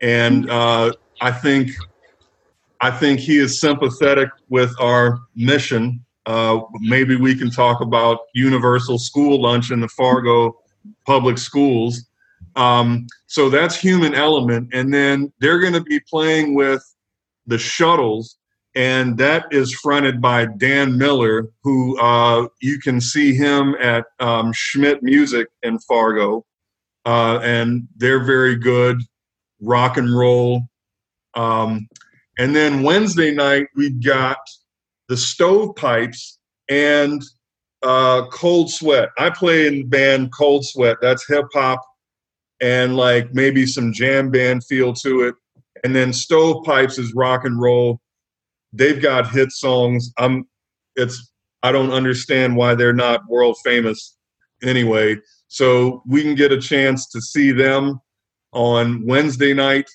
and 0.02 0.50
uh, 0.50 0.92
I 1.20 1.30
think 1.30 1.70
I 2.80 2.90
think 2.90 3.20
he 3.20 3.38
is 3.38 3.60
sympathetic 3.60 4.28
with 4.48 4.74
our 4.80 5.20
mission. 5.36 6.04
Uh, 6.26 6.60
maybe 6.80 7.16
we 7.16 7.36
can 7.36 7.50
talk 7.50 7.80
about 7.80 8.18
universal 8.34 8.98
school 8.98 9.40
lunch 9.40 9.70
in 9.70 9.80
the 9.80 9.88
Fargo 9.88 10.58
public 11.06 11.38
schools. 11.38 12.04
Um, 12.56 13.06
so 13.28 13.48
that's 13.48 13.76
human 13.76 14.14
element, 14.14 14.74
and 14.74 14.92
then 14.92 15.32
they're 15.38 15.60
going 15.60 15.72
to 15.72 15.80
be 15.80 16.00
playing 16.00 16.54
with 16.54 16.82
the 17.46 17.56
shuttles, 17.56 18.36
and 18.74 19.16
that 19.18 19.46
is 19.52 19.72
fronted 19.72 20.20
by 20.20 20.46
Dan 20.46 20.98
Miller, 20.98 21.48
who 21.62 21.98
uh, 21.98 22.48
you 22.60 22.78
can 22.78 23.00
see 23.00 23.32
him 23.34 23.74
at 23.80 24.06
um, 24.18 24.52
Schmitt 24.52 25.02
Music 25.02 25.48
in 25.62 25.78
Fargo, 25.78 26.44
uh, 27.06 27.38
and 27.42 27.88
they're 27.96 28.24
very 28.24 28.56
good 28.56 29.00
rock 29.62 29.96
and 29.96 30.14
roll. 30.14 30.62
Um, 31.34 31.88
and 32.38 32.54
then 32.54 32.82
Wednesday 32.82 33.32
night, 33.32 33.68
we 33.74 33.90
got 33.90 34.38
the 35.08 35.16
Stovepipes 35.16 36.38
and 36.68 37.22
uh, 37.82 38.26
Cold 38.30 38.70
Sweat. 38.70 39.10
I 39.18 39.30
play 39.30 39.66
in 39.66 39.74
the 39.74 39.82
band 39.84 40.32
Cold 40.32 40.64
Sweat. 40.64 40.98
That's 41.00 41.26
hip 41.26 41.46
hop 41.54 41.80
and 42.60 42.96
like 42.96 43.34
maybe 43.34 43.66
some 43.66 43.92
jam 43.92 44.30
band 44.30 44.64
feel 44.64 44.92
to 44.94 45.22
it. 45.22 45.34
And 45.84 45.94
then 45.94 46.12
Stovepipes 46.12 46.98
is 46.98 47.12
rock 47.14 47.44
and 47.44 47.60
roll. 47.60 48.00
They've 48.72 49.02
got 49.02 49.30
hit 49.30 49.50
songs. 49.50 50.12
I'm 50.16 50.46
it's 50.96 51.32
I 51.62 51.72
don't 51.72 51.92
understand 51.92 52.56
why 52.56 52.74
they're 52.74 52.92
not 52.92 53.28
world 53.28 53.56
famous 53.64 54.16
anyway. 54.62 55.16
So 55.48 56.02
we 56.06 56.22
can 56.22 56.34
get 56.34 56.52
a 56.52 56.60
chance 56.60 57.08
to 57.10 57.20
see 57.20 57.52
them 57.52 58.00
on 58.52 59.04
Wednesday 59.06 59.54
night. 59.54 59.88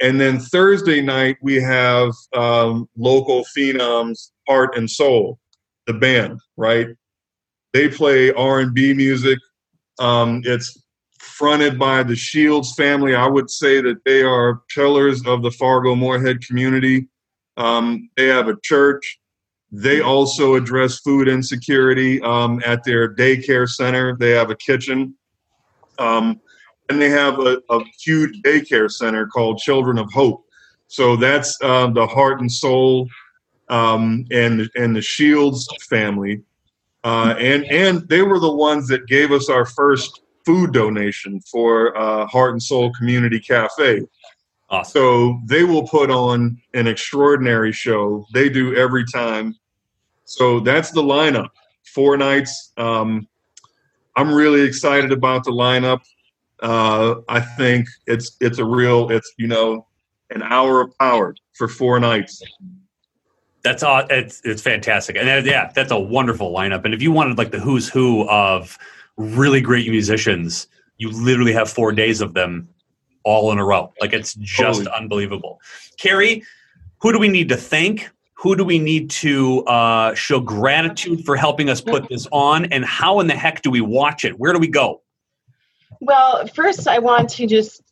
And 0.00 0.20
then 0.20 0.38
Thursday 0.38 1.00
night, 1.00 1.36
we 1.42 1.54
have 1.62 2.12
um, 2.34 2.88
local 2.96 3.44
phenoms, 3.56 4.30
Heart 4.48 4.76
and 4.76 4.90
Soul, 4.90 5.38
the 5.86 5.94
band, 5.94 6.40
right? 6.56 6.88
They 7.72 7.88
play 7.88 8.32
R&B 8.32 8.94
music. 8.94 9.38
Um, 9.98 10.42
it's 10.44 10.82
fronted 11.18 11.78
by 11.78 12.02
the 12.02 12.16
Shields 12.16 12.74
family. 12.74 13.14
I 13.14 13.26
would 13.26 13.48
say 13.48 13.80
that 13.80 14.04
they 14.04 14.22
are 14.22 14.62
pillars 14.74 15.24
of 15.26 15.42
the 15.42 15.50
Fargo 15.52 15.94
Moorhead 15.94 16.44
community. 16.46 17.08
Um, 17.56 18.10
they 18.16 18.26
have 18.26 18.48
a 18.48 18.56
church. 18.62 19.18
They 19.70 20.00
also 20.00 20.54
address 20.54 20.98
food 20.98 21.28
insecurity 21.28 22.20
um, 22.22 22.60
at 22.66 22.84
their 22.84 23.14
daycare 23.14 23.68
center. 23.68 24.16
They 24.18 24.30
have 24.30 24.50
a 24.50 24.56
kitchen. 24.56 25.16
Um, 25.98 26.40
and 26.88 27.00
they 27.00 27.08
have 27.08 27.38
a, 27.38 27.60
a 27.70 27.80
huge 28.00 28.40
daycare 28.42 28.90
center 28.90 29.26
called 29.26 29.58
Children 29.58 29.98
of 29.98 30.10
Hope. 30.12 30.44
So 30.88 31.16
that's 31.16 31.56
uh, 31.62 31.88
the 31.88 32.06
heart 32.06 32.40
and 32.40 32.50
soul 32.50 33.08
um, 33.68 34.26
and 34.30 34.68
and 34.76 34.94
the 34.94 35.00
Shields 35.00 35.66
family, 35.88 36.42
uh, 37.04 37.34
and 37.38 37.64
and 37.64 38.06
they 38.08 38.22
were 38.22 38.38
the 38.38 38.52
ones 38.52 38.88
that 38.88 39.06
gave 39.06 39.32
us 39.32 39.48
our 39.48 39.64
first 39.64 40.20
food 40.44 40.72
donation 40.72 41.40
for 41.40 41.96
uh, 41.96 42.26
Heart 42.26 42.52
and 42.52 42.62
Soul 42.62 42.92
Community 42.92 43.40
Cafe. 43.40 44.02
Awesome. 44.68 44.92
So 44.92 45.40
they 45.46 45.64
will 45.64 45.86
put 45.86 46.10
on 46.10 46.60
an 46.74 46.86
extraordinary 46.86 47.72
show. 47.72 48.26
They 48.34 48.48
do 48.48 48.74
every 48.74 49.04
time. 49.04 49.54
So 50.24 50.60
that's 50.60 50.90
the 50.90 51.02
lineup. 51.02 51.48
Four 51.84 52.16
nights. 52.16 52.72
Um, 52.76 53.28
I'm 54.16 54.32
really 54.32 54.62
excited 54.62 55.12
about 55.12 55.44
the 55.44 55.50
lineup. 55.52 56.00
Uh, 56.62 57.16
I 57.28 57.40
think 57.40 57.88
it's 58.06 58.36
it's 58.40 58.58
a 58.58 58.64
real 58.64 59.10
it's 59.10 59.32
you 59.36 59.48
know 59.48 59.86
an 60.30 60.42
hour 60.42 60.80
of 60.80 60.96
power 60.98 61.34
for 61.54 61.68
four 61.68 61.98
nights. 61.98 62.42
That's 63.64 63.82
all. 63.82 64.04
It's 64.08 64.40
it's 64.44 64.62
fantastic, 64.62 65.16
and 65.16 65.28
that, 65.28 65.44
yeah, 65.44 65.70
that's 65.74 65.90
a 65.90 65.98
wonderful 65.98 66.52
lineup. 66.52 66.84
And 66.84 66.94
if 66.94 67.02
you 67.02 67.12
wanted 67.12 67.36
like 67.36 67.50
the 67.50 67.60
who's 67.60 67.88
who 67.88 68.28
of 68.28 68.78
really 69.16 69.60
great 69.60 69.88
musicians, 69.90 70.68
you 70.98 71.10
literally 71.10 71.52
have 71.52 71.68
four 71.68 71.92
days 71.92 72.20
of 72.20 72.34
them 72.34 72.68
all 73.24 73.52
in 73.52 73.58
a 73.58 73.64
row. 73.64 73.92
Like 74.00 74.12
it's 74.12 74.34
just 74.34 74.84
Holy. 74.84 74.96
unbelievable. 74.96 75.60
Kari, 75.98 76.44
who 77.00 77.12
do 77.12 77.18
we 77.18 77.28
need 77.28 77.48
to 77.48 77.56
thank? 77.56 78.08
Who 78.34 78.56
do 78.56 78.64
we 78.64 78.78
need 78.78 79.10
to 79.10 79.64
uh, 79.66 80.14
show 80.14 80.40
gratitude 80.40 81.24
for 81.24 81.36
helping 81.36 81.70
us 81.70 81.80
put 81.80 82.08
this 82.08 82.26
on? 82.32 82.64
And 82.66 82.84
how 82.84 83.20
in 83.20 83.28
the 83.28 83.34
heck 83.34 83.62
do 83.62 83.70
we 83.70 83.80
watch 83.80 84.24
it? 84.24 84.38
Where 84.38 84.52
do 84.52 84.58
we 84.58 84.66
go? 84.66 85.01
Well, 86.00 86.46
first, 86.48 86.88
I 86.88 86.98
want 86.98 87.28
to 87.30 87.46
just 87.46 87.82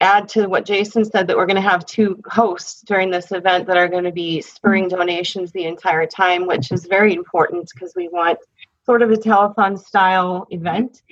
add 0.00 0.28
to 0.28 0.46
what 0.46 0.64
Jason 0.64 1.04
said 1.04 1.26
that 1.26 1.36
we're 1.36 1.46
going 1.46 1.56
to 1.56 1.60
have 1.60 1.84
two 1.84 2.22
hosts 2.26 2.82
during 2.82 3.10
this 3.10 3.32
event 3.32 3.66
that 3.66 3.76
are 3.76 3.88
going 3.88 4.04
to 4.04 4.12
be 4.12 4.40
spurring 4.40 4.88
donations 4.88 5.50
the 5.52 5.64
entire 5.64 6.06
time, 6.06 6.46
which 6.46 6.70
is 6.70 6.86
very 6.86 7.14
important 7.14 7.68
because 7.74 7.94
we 7.96 8.08
want 8.08 8.38
sort 8.86 9.02
of 9.02 9.10
a 9.10 9.16
telethon 9.16 9.78
style 9.78 10.46
event. 10.50 11.02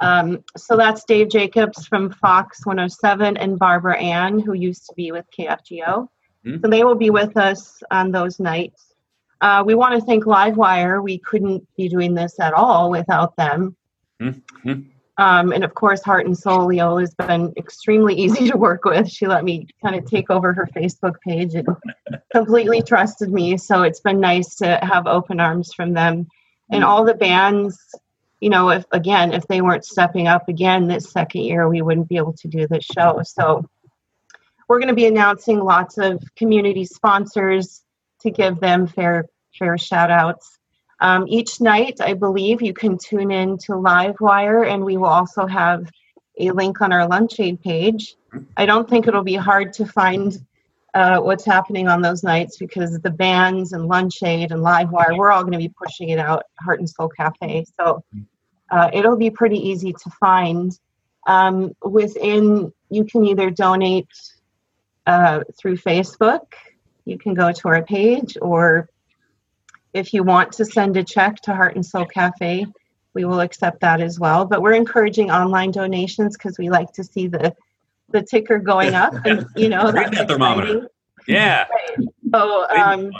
Um, 0.00 0.44
so 0.56 0.76
that's 0.76 1.04
Dave 1.04 1.28
Jacobs 1.28 1.86
from 1.86 2.10
Fox 2.10 2.64
107 2.64 3.36
and 3.36 3.58
Barbara 3.58 3.98
Ann, 3.98 4.38
who 4.38 4.52
used 4.52 4.86
to 4.86 4.94
be 4.94 5.10
with 5.10 5.26
KFGO. 5.36 6.08
Mhm. 6.46 6.62
So 6.62 6.70
they 6.70 6.84
will 6.84 6.94
be 6.94 7.10
with 7.10 7.36
us 7.36 7.82
on 7.90 8.12
those 8.12 8.38
nights. 8.38 8.94
Uh, 9.40 9.62
we 9.66 9.74
want 9.74 9.98
to 9.98 10.06
thank 10.06 10.24
Livewire. 10.24 11.02
We 11.02 11.18
couldn't 11.18 11.66
be 11.76 11.88
doing 11.88 12.14
this 12.14 12.38
at 12.38 12.54
all 12.54 12.90
without 12.90 13.36
them. 13.36 13.76
Mhm. 14.20 14.86
Um, 15.18 15.52
and 15.52 15.64
of 15.64 15.74
course, 15.74 16.00
Heart 16.02 16.26
and 16.26 16.38
Soul 16.38 16.66
Leo 16.66 16.98
has 16.98 17.12
been 17.12 17.52
extremely 17.56 18.14
easy 18.14 18.48
to 18.48 18.56
work 18.56 18.84
with. 18.84 19.08
She 19.10 19.26
let 19.26 19.44
me 19.44 19.66
kind 19.82 19.96
of 19.96 20.04
take 20.06 20.30
over 20.30 20.52
her 20.52 20.68
Facebook 20.74 21.16
page 21.26 21.56
and 21.56 21.66
completely 22.32 22.82
trusted 22.82 23.32
me. 23.32 23.56
So 23.56 23.82
it's 23.82 24.00
been 24.00 24.20
nice 24.20 24.54
to 24.56 24.78
have 24.80 25.08
open 25.08 25.40
arms 25.40 25.74
from 25.74 25.92
them. 25.92 26.28
And 26.70 26.84
all 26.84 27.04
the 27.04 27.14
bands, 27.14 27.76
you 28.40 28.48
know, 28.48 28.70
if 28.70 28.84
again, 28.92 29.32
if 29.32 29.44
they 29.48 29.60
weren't 29.60 29.84
stepping 29.84 30.28
up 30.28 30.48
again 30.48 30.86
this 30.86 31.10
second 31.10 31.42
year, 31.42 31.68
we 31.68 31.82
wouldn't 31.82 32.08
be 32.08 32.16
able 32.16 32.34
to 32.34 32.48
do 32.48 32.68
this 32.68 32.84
show. 32.84 33.20
So 33.24 33.68
we're 34.68 34.78
going 34.78 34.88
to 34.88 34.94
be 34.94 35.06
announcing 35.06 35.58
lots 35.58 35.98
of 35.98 36.22
community 36.36 36.84
sponsors 36.84 37.82
to 38.20 38.30
give 38.30 38.60
them 38.60 38.86
fair 38.86 39.24
fair 39.58 39.76
shout 39.78 40.10
outs. 40.10 40.57
Um, 41.00 41.26
each 41.28 41.60
night, 41.60 42.00
I 42.00 42.14
believe 42.14 42.60
you 42.60 42.74
can 42.74 42.98
tune 42.98 43.30
in 43.30 43.58
to 43.58 43.72
Livewire, 43.72 44.68
and 44.68 44.84
we 44.84 44.96
will 44.96 45.06
also 45.06 45.46
have 45.46 45.88
a 46.38 46.50
link 46.50 46.80
on 46.80 46.92
our 46.92 47.06
lunch 47.08 47.38
aid 47.40 47.60
page. 47.62 48.16
I 48.56 48.66
don't 48.66 48.88
think 48.88 49.06
it'll 49.06 49.22
be 49.22 49.34
hard 49.34 49.72
to 49.74 49.86
find 49.86 50.36
uh, 50.94 51.20
what's 51.20 51.44
happening 51.44 51.88
on 51.88 52.02
those 52.02 52.22
nights 52.22 52.56
because 52.56 52.98
the 53.00 53.10
bands 53.10 53.72
and 53.72 53.86
lunch 53.86 54.22
aid 54.22 54.52
and 54.52 54.62
Livewire, 54.62 55.16
we're 55.16 55.30
all 55.30 55.42
going 55.42 55.52
to 55.52 55.58
be 55.58 55.72
pushing 55.80 56.08
it 56.08 56.18
out, 56.18 56.44
Heart 56.60 56.80
and 56.80 56.90
Soul 56.90 57.08
Cafe. 57.08 57.64
So 57.78 58.04
uh, 58.70 58.90
it'll 58.92 59.16
be 59.16 59.30
pretty 59.30 59.58
easy 59.58 59.92
to 59.92 60.10
find. 60.18 60.78
Um, 61.26 61.74
within, 61.82 62.72
you 62.90 63.04
can 63.04 63.24
either 63.24 63.50
donate 63.50 64.08
uh, 65.06 65.40
through 65.58 65.76
Facebook, 65.76 66.52
you 67.04 67.18
can 67.18 67.34
go 67.34 67.52
to 67.52 67.68
our 67.68 67.82
page, 67.82 68.36
or 68.40 68.88
if 69.98 70.14
you 70.14 70.22
want 70.22 70.52
to 70.52 70.64
send 70.64 70.96
a 70.96 71.04
check 71.04 71.36
to 71.42 71.54
Heart 71.54 71.74
and 71.74 71.84
Soul 71.84 72.06
Cafe, 72.06 72.66
we 73.14 73.24
will 73.24 73.40
accept 73.40 73.80
that 73.80 74.00
as 74.00 74.18
well. 74.18 74.44
But 74.44 74.62
we're 74.62 74.74
encouraging 74.74 75.30
online 75.30 75.72
donations 75.72 76.36
because 76.36 76.58
we 76.58 76.70
like 76.70 76.92
to 76.92 77.04
see 77.04 77.26
the 77.26 77.54
the 78.10 78.22
ticker 78.22 78.58
going 78.58 78.94
up, 78.94 79.12
and 79.26 79.46
you 79.56 79.68
know 79.68 79.90
that's 79.92 80.16
that 80.16 80.28
thermometer. 80.28 80.88
Yeah. 81.26 81.66
So 82.30 82.66
um, 82.68 83.10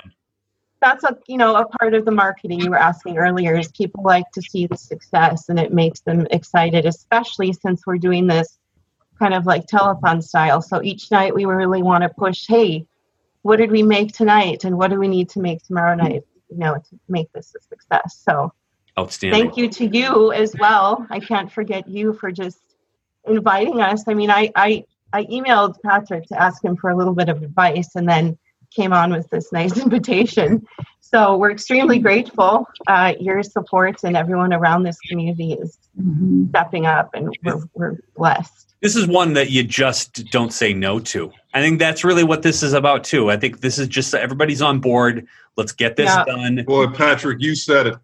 that's 0.82 1.02
a 1.02 1.16
you 1.26 1.38
know 1.38 1.56
a 1.56 1.66
part 1.66 1.94
of 1.94 2.04
the 2.04 2.10
marketing 2.10 2.60
you 2.60 2.68
were 2.68 2.78
asking 2.78 3.16
earlier 3.16 3.56
is 3.56 3.68
people 3.68 4.02
like 4.04 4.30
to 4.32 4.42
see 4.42 4.66
the 4.66 4.76
success 4.76 5.48
and 5.48 5.58
it 5.58 5.72
makes 5.72 6.00
them 6.00 6.26
excited, 6.30 6.84
especially 6.84 7.54
since 7.54 7.86
we're 7.86 7.96
doing 7.96 8.26
this 8.26 8.58
kind 9.18 9.32
of 9.32 9.46
like 9.46 9.66
telethon 9.66 10.22
style. 10.22 10.60
So 10.60 10.82
each 10.82 11.10
night 11.10 11.34
we 11.34 11.46
really 11.46 11.82
want 11.82 12.02
to 12.02 12.10
push, 12.10 12.46
hey, 12.46 12.86
what 13.40 13.56
did 13.56 13.70
we 13.70 13.82
make 13.82 14.12
tonight, 14.12 14.64
and 14.64 14.76
what 14.76 14.90
do 14.90 14.98
we 14.98 15.08
need 15.08 15.30
to 15.30 15.40
make 15.40 15.62
tomorrow 15.62 15.94
night, 15.94 16.22
you 16.50 16.58
know, 16.58 16.74
to 16.74 16.98
make 17.08 17.32
this 17.32 17.54
a 17.56 17.60
success. 17.60 18.22
So 18.24 18.52
Outstanding. 18.98 19.40
thank 19.40 19.56
you 19.56 19.68
to 19.68 19.86
you 19.86 20.32
as 20.32 20.54
well. 20.58 21.06
I 21.10 21.20
can't 21.20 21.50
forget 21.50 21.88
you 21.88 22.12
for 22.14 22.32
just 22.32 22.60
inviting 23.26 23.80
us. 23.80 24.04
I 24.08 24.14
mean, 24.14 24.30
I 24.30 24.50
I 24.54 24.84
I 25.12 25.24
emailed 25.24 25.80
Patrick 25.82 26.26
to 26.28 26.40
ask 26.40 26.64
him 26.64 26.76
for 26.76 26.90
a 26.90 26.96
little 26.96 27.14
bit 27.14 27.28
of 27.28 27.42
advice, 27.42 27.94
and 27.94 28.08
then 28.08 28.38
came 28.74 28.92
on 28.92 29.10
with 29.12 29.28
this 29.30 29.52
nice 29.52 29.76
invitation. 29.82 30.66
So 31.00 31.36
we're 31.38 31.50
extremely 31.50 31.98
grateful. 31.98 32.66
Uh, 32.86 33.14
your 33.18 33.42
support 33.42 34.02
and 34.04 34.16
everyone 34.16 34.52
around 34.52 34.82
this 34.82 34.98
community 35.08 35.54
is 35.54 35.78
Mhm. 35.98 36.50
stepping 36.50 36.86
up, 36.86 37.10
and 37.14 37.34
we're 37.44 37.60
we're 37.74 37.96
blessed. 38.16 38.74
this 38.82 38.94
is 38.94 39.08
one 39.08 39.32
that 39.32 39.50
you 39.50 39.64
just 39.64 40.30
don't 40.30 40.52
say 40.52 40.72
no 40.72 41.00
to. 41.00 41.32
I 41.54 41.60
think 41.60 41.80
that's 41.80 42.04
really 42.04 42.22
what 42.22 42.42
this 42.42 42.62
is 42.62 42.74
about 42.74 43.02
too. 43.02 43.28
I 43.30 43.36
think 43.36 43.60
this 43.60 43.76
is 43.78 43.88
just 43.88 44.14
everybody's 44.14 44.62
on 44.62 44.78
board. 44.78 45.26
Let's 45.56 45.72
get 45.72 45.96
this 45.96 46.06
Yeah. 46.14 46.24
done. 46.24 46.62
Boy, 46.66 46.86
Patrick, 46.88 47.38
you 47.40 47.56
said 47.56 47.86
it. 47.88 47.96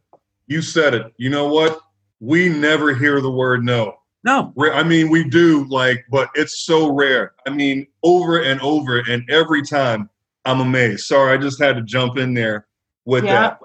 You 0.49 0.61
said 0.63 0.95
it. 0.95 1.13
You 1.17 1.31
know 1.31 1.47
what? 1.47 1.81
We 2.21 2.49
never 2.49 2.93
hear 2.95 3.21
the 3.21 3.31
word 3.31 3.65
no. 3.65 3.95
No, 4.25 4.53
I 4.73 4.83
mean, 4.83 5.11
we 5.11 5.23
do 5.29 5.65
like, 5.69 6.07
but 6.11 6.31
it's 6.35 6.59
so 6.61 6.91
rare. 6.91 7.35
I 7.47 7.51
mean, 7.51 7.87
over 8.03 8.41
and 8.43 8.59
over, 8.63 8.99
and 9.01 9.23
every 9.31 9.63
time 9.63 10.09
I'm 10.45 10.61
amazed. 10.61 11.05
Sorry, 11.07 11.33
I 11.33 11.41
just 11.41 11.61
had 11.61 11.77
to 11.77 11.83
jump 11.83 12.19
in 12.19 12.35
there 12.35 12.67
with 13.05 13.25
Yeah. 13.25 13.33
that. 13.33 13.61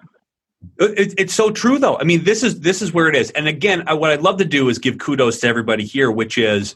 It, 0.79 1.13
it's 1.17 1.33
so 1.33 1.51
true 1.51 1.77
though. 1.79 1.97
I 1.97 2.03
mean, 2.03 2.23
this 2.25 2.43
is 2.43 2.59
this 2.59 2.81
is 2.81 2.93
where 2.93 3.07
it 3.07 3.15
is. 3.15 3.31
And 3.31 3.47
again, 3.47 3.83
I, 3.87 3.93
what 3.93 4.11
I'd 4.11 4.21
love 4.21 4.37
to 4.37 4.45
do 4.45 4.67
is 4.69 4.77
give 4.77 4.97
kudos 4.97 5.39
to 5.39 5.47
everybody 5.47 5.85
here, 5.85 6.11
which 6.11 6.37
is 6.37 6.75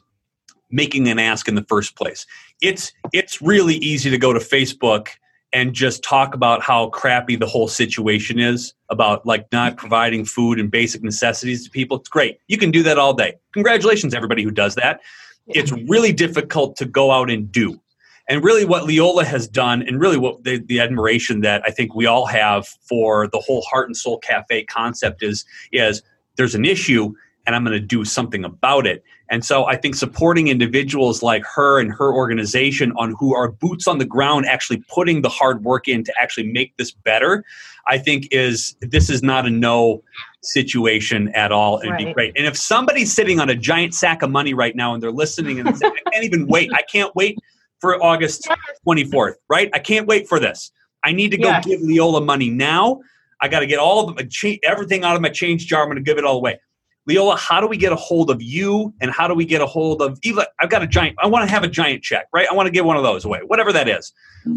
making 0.71 1.07
an 1.07 1.19
ask 1.19 1.47
in 1.47 1.55
the 1.55 1.63
first 1.63 1.95
place. 1.97 2.25
It's 2.61 2.91
it's 3.11 3.41
really 3.41 3.75
easy 3.75 4.09
to 4.09 4.17
go 4.17 4.31
to 4.31 4.39
Facebook 4.39 5.09
and 5.51 5.73
just 5.73 6.03
talk 6.03 6.33
about 6.33 6.63
how 6.63 6.89
crappy 6.89 7.35
the 7.35 7.45
whole 7.45 7.67
situation 7.67 8.39
is 8.39 8.73
about 8.89 9.25
like 9.25 9.45
not 9.51 9.77
providing 9.77 10.25
food 10.25 10.59
and 10.59 10.71
basic 10.71 11.03
necessities 11.03 11.63
to 11.65 11.69
people. 11.69 11.97
It's 11.97 12.09
great. 12.09 12.39
You 12.47 12.57
can 12.57 12.71
do 12.71 12.83
that 12.83 12.97
all 12.97 13.13
day. 13.13 13.35
Congratulations 13.53 14.13
everybody 14.13 14.43
who 14.43 14.49
does 14.51 14.75
that. 14.75 15.01
It's 15.47 15.71
really 15.89 16.13
difficult 16.13 16.77
to 16.77 16.85
go 16.85 17.11
out 17.11 17.29
and 17.29 17.51
do. 17.51 17.79
And 18.29 18.43
really, 18.43 18.63
what 18.63 18.85
Leola 18.85 19.25
has 19.25 19.47
done, 19.47 19.81
and 19.81 19.99
really 19.99 20.17
what 20.17 20.43
the, 20.43 20.57
the 20.57 20.79
admiration 20.79 21.41
that 21.41 21.61
I 21.65 21.71
think 21.71 21.93
we 21.93 22.05
all 22.05 22.25
have 22.25 22.67
for 22.87 23.27
the 23.27 23.39
whole 23.39 23.61
Heart 23.63 23.87
and 23.89 23.97
Soul 23.97 24.19
Cafe 24.19 24.63
concept 24.65 25.21
is, 25.21 25.43
is 25.73 26.01
there's 26.37 26.55
an 26.55 26.63
issue, 26.63 27.13
and 27.45 27.55
I'm 27.55 27.65
going 27.65 27.77
to 27.77 27.85
do 27.85 28.05
something 28.05 28.45
about 28.45 28.87
it. 28.87 29.03
And 29.29 29.43
so 29.43 29.65
I 29.65 29.75
think 29.75 29.95
supporting 29.95 30.47
individuals 30.47 31.21
like 31.21 31.43
her 31.45 31.79
and 31.79 31.91
her 31.91 32.13
organization 32.13 32.93
on 32.97 33.15
who 33.19 33.35
are 33.35 33.51
boots 33.51 33.87
on 33.87 33.97
the 33.97 34.05
ground, 34.05 34.45
actually 34.45 34.83
putting 34.87 35.21
the 35.21 35.29
hard 35.29 35.63
work 35.63 35.87
in 35.87 36.03
to 36.03 36.13
actually 36.21 36.47
make 36.51 36.77
this 36.77 36.91
better, 36.91 37.43
I 37.87 37.97
think 37.97 38.27
is 38.31 38.77
this 38.79 39.09
is 39.09 39.23
not 39.23 39.45
a 39.45 39.49
no 39.49 40.03
situation 40.43 41.29
at 41.29 41.51
all. 41.51 41.79
It'd 41.79 41.97
be 41.97 42.13
great. 42.13 42.33
And 42.37 42.45
if 42.45 42.55
somebody's 42.55 43.13
sitting 43.13 43.39
on 43.39 43.49
a 43.49 43.55
giant 43.55 43.93
sack 43.93 44.21
of 44.21 44.29
money 44.29 44.53
right 44.53 44.75
now 44.75 44.93
and 44.93 45.01
they're 45.01 45.11
listening 45.11 45.59
and 45.59 45.67
they 45.67 45.73
say, 45.73 45.87
I 45.87 46.11
can't 46.11 46.25
even 46.25 46.47
wait. 46.47 46.71
I 46.73 46.83
can't 46.83 47.13
wait 47.15 47.37
for 47.83 48.01
August 48.01 48.47
24th, 48.87 49.33
right? 49.49 49.69
I 49.73 49.79
can't 49.79 50.07
wait 50.07 50.25
for 50.29 50.39
this. 50.39 50.71
I 51.03 51.11
need 51.11 51.31
to 51.31 51.37
go 51.37 51.49
Yes. 51.49 51.65
give 51.65 51.81
Leola 51.81 52.21
money 52.21 52.49
now. 52.49 53.01
I 53.41 53.49
got 53.49 53.59
to 53.59 53.65
get 53.65 53.77
all 53.77 54.07
of 54.07 54.15
the, 54.15 54.23
cha- 54.25 54.55
everything 54.63 55.03
out 55.03 55.17
of 55.17 55.21
my 55.21 55.27
change 55.27 55.67
jar. 55.67 55.81
I'm 55.81 55.89
going 55.89 55.97
to 55.97 56.01
give 56.01 56.17
it 56.17 56.23
all 56.23 56.37
away. 56.37 56.61
Leola, 57.07 57.35
how 57.35 57.59
do 57.59 57.67
we 57.67 57.75
get 57.75 57.91
a 57.91 57.97
hold 57.97 58.31
of 58.31 58.41
you? 58.41 58.93
And 59.01 59.11
how 59.11 59.27
do 59.27 59.33
we 59.33 59.43
get 59.43 59.59
a 59.59 59.65
hold 59.65 60.01
of 60.01 60.17
Eva? 60.23 60.47
I've 60.61 60.69
got 60.69 60.81
a 60.81 60.87
giant, 60.87 61.17
I 61.21 61.27
want 61.27 61.45
to 61.45 61.51
have 61.53 61.61
a 61.61 61.67
giant 61.67 62.03
check, 62.03 62.27
right? 62.33 62.47
I 62.49 62.53
want 62.53 62.67
to 62.67 62.71
give 62.71 62.85
one 62.85 62.95
of 62.95 63.03
those 63.03 63.25
away, 63.25 63.41
whatever 63.45 63.73
that 63.73 63.89
is. 63.89 64.13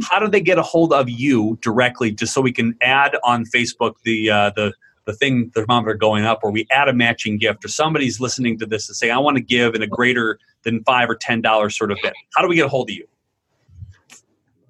How 0.09 0.21
do 0.21 0.29
they 0.29 0.41
get 0.41 0.57
a 0.57 0.63
hold 0.63 0.93
of 0.93 1.11
you 1.11 1.59
directly 1.63 2.13
just 2.13 2.33
so 2.33 2.41
we 2.41 2.53
can 2.53 2.77
add 2.81 3.17
on 3.25 3.45
Facebook 3.47 3.95
the, 4.05 4.31
uh, 4.31 4.51
the, 4.55 4.73
the 5.07 5.15
thing, 5.15 5.51
the 5.57 5.63
thermometer 5.63 5.95
going 5.95 6.25
up, 6.25 6.39
or 6.45 6.53
we 6.53 6.65
add 6.71 6.89
a 6.89 6.93
matching 6.93 7.39
gift, 7.39 7.65
or 7.65 7.69
somebody's 7.69 8.21
listening 8.21 8.57
to 8.61 8.67
this 8.67 8.89
and 8.89 8.95
say, 8.95 9.11
I 9.11 9.19
want 9.19 9.37
to 9.37 9.43
give 9.43 9.75
in 9.75 9.83
a 9.83 9.87
greater 9.89 10.39
than 10.63 10.85
five 10.85 11.11
or 11.11 11.17
ten 11.17 11.41
dollars 11.41 11.77
sort 11.77 11.91
of 11.91 11.99
bit. 12.05 12.13
How 12.37 12.43
do 12.43 12.49
we 12.49 12.55
get 12.55 12.67
a 12.67 12.69
hold 12.69 12.91
of 12.91 12.95
you? 12.97 13.07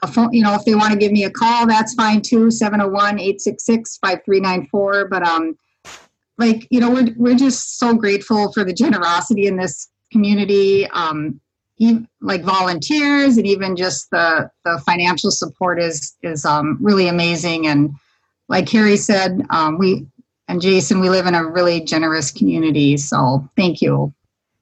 a 0.01 0.07
phone, 0.07 0.31
you 0.31 0.41
know, 0.43 0.55
if 0.55 0.63
they 0.63 0.75
want 0.75 0.93
to 0.93 0.99
give 0.99 1.11
me 1.11 1.25
a 1.25 1.29
call, 1.29 1.67
that's 1.67 1.93
fine 1.93 2.21
too, 2.21 2.47
701-866-5394. 2.47 5.09
But 5.09 5.27
um, 5.27 5.57
like, 6.37 6.65
you 6.69 6.79
know, 6.79 6.89
we're, 6.89 7.13
we're 7.17 7.35
just 7.35 7.77
so 7.77 7.93
grateful 7.93 8.53
for 8.53 8.63
the 8.63 8.71
generosity 8.71 9.47
in 9.47 9.57
this 9.57 9.89
community. 10.11 10.87
Um, 10.91 11.41
like 12.21 12.43
volunteers 12.43 13.37
and 13.37 13.47
even 13.47 13.75
just 13.75 14.09
the 14.11 14.49
the 14.65 14.79
financial 14.85 15.31
support 15.31 15.81
is 15.81 16.15
is 16.23 16.45
um, 16.45 16.77
really 16.81 17.07
amazing. 17.07 17.67
And 17.67 17.91
like 18.49 18.67
Kari 18.67 18.97
said 18.97 19.41
um, 19.49 19.77
we 19.77 20.05
and 20.47 20.61
Jason 20.61 20.99
we 20.99 21.09
live 21.09 21.25
in 21.25 21.35
a 21.35 21.45
really 21.45 21.81
generous 21.81 22.31
community. 22.31 22.97
So 22.97 23.47
thank 23.55 23.81
you. 23.81 24.13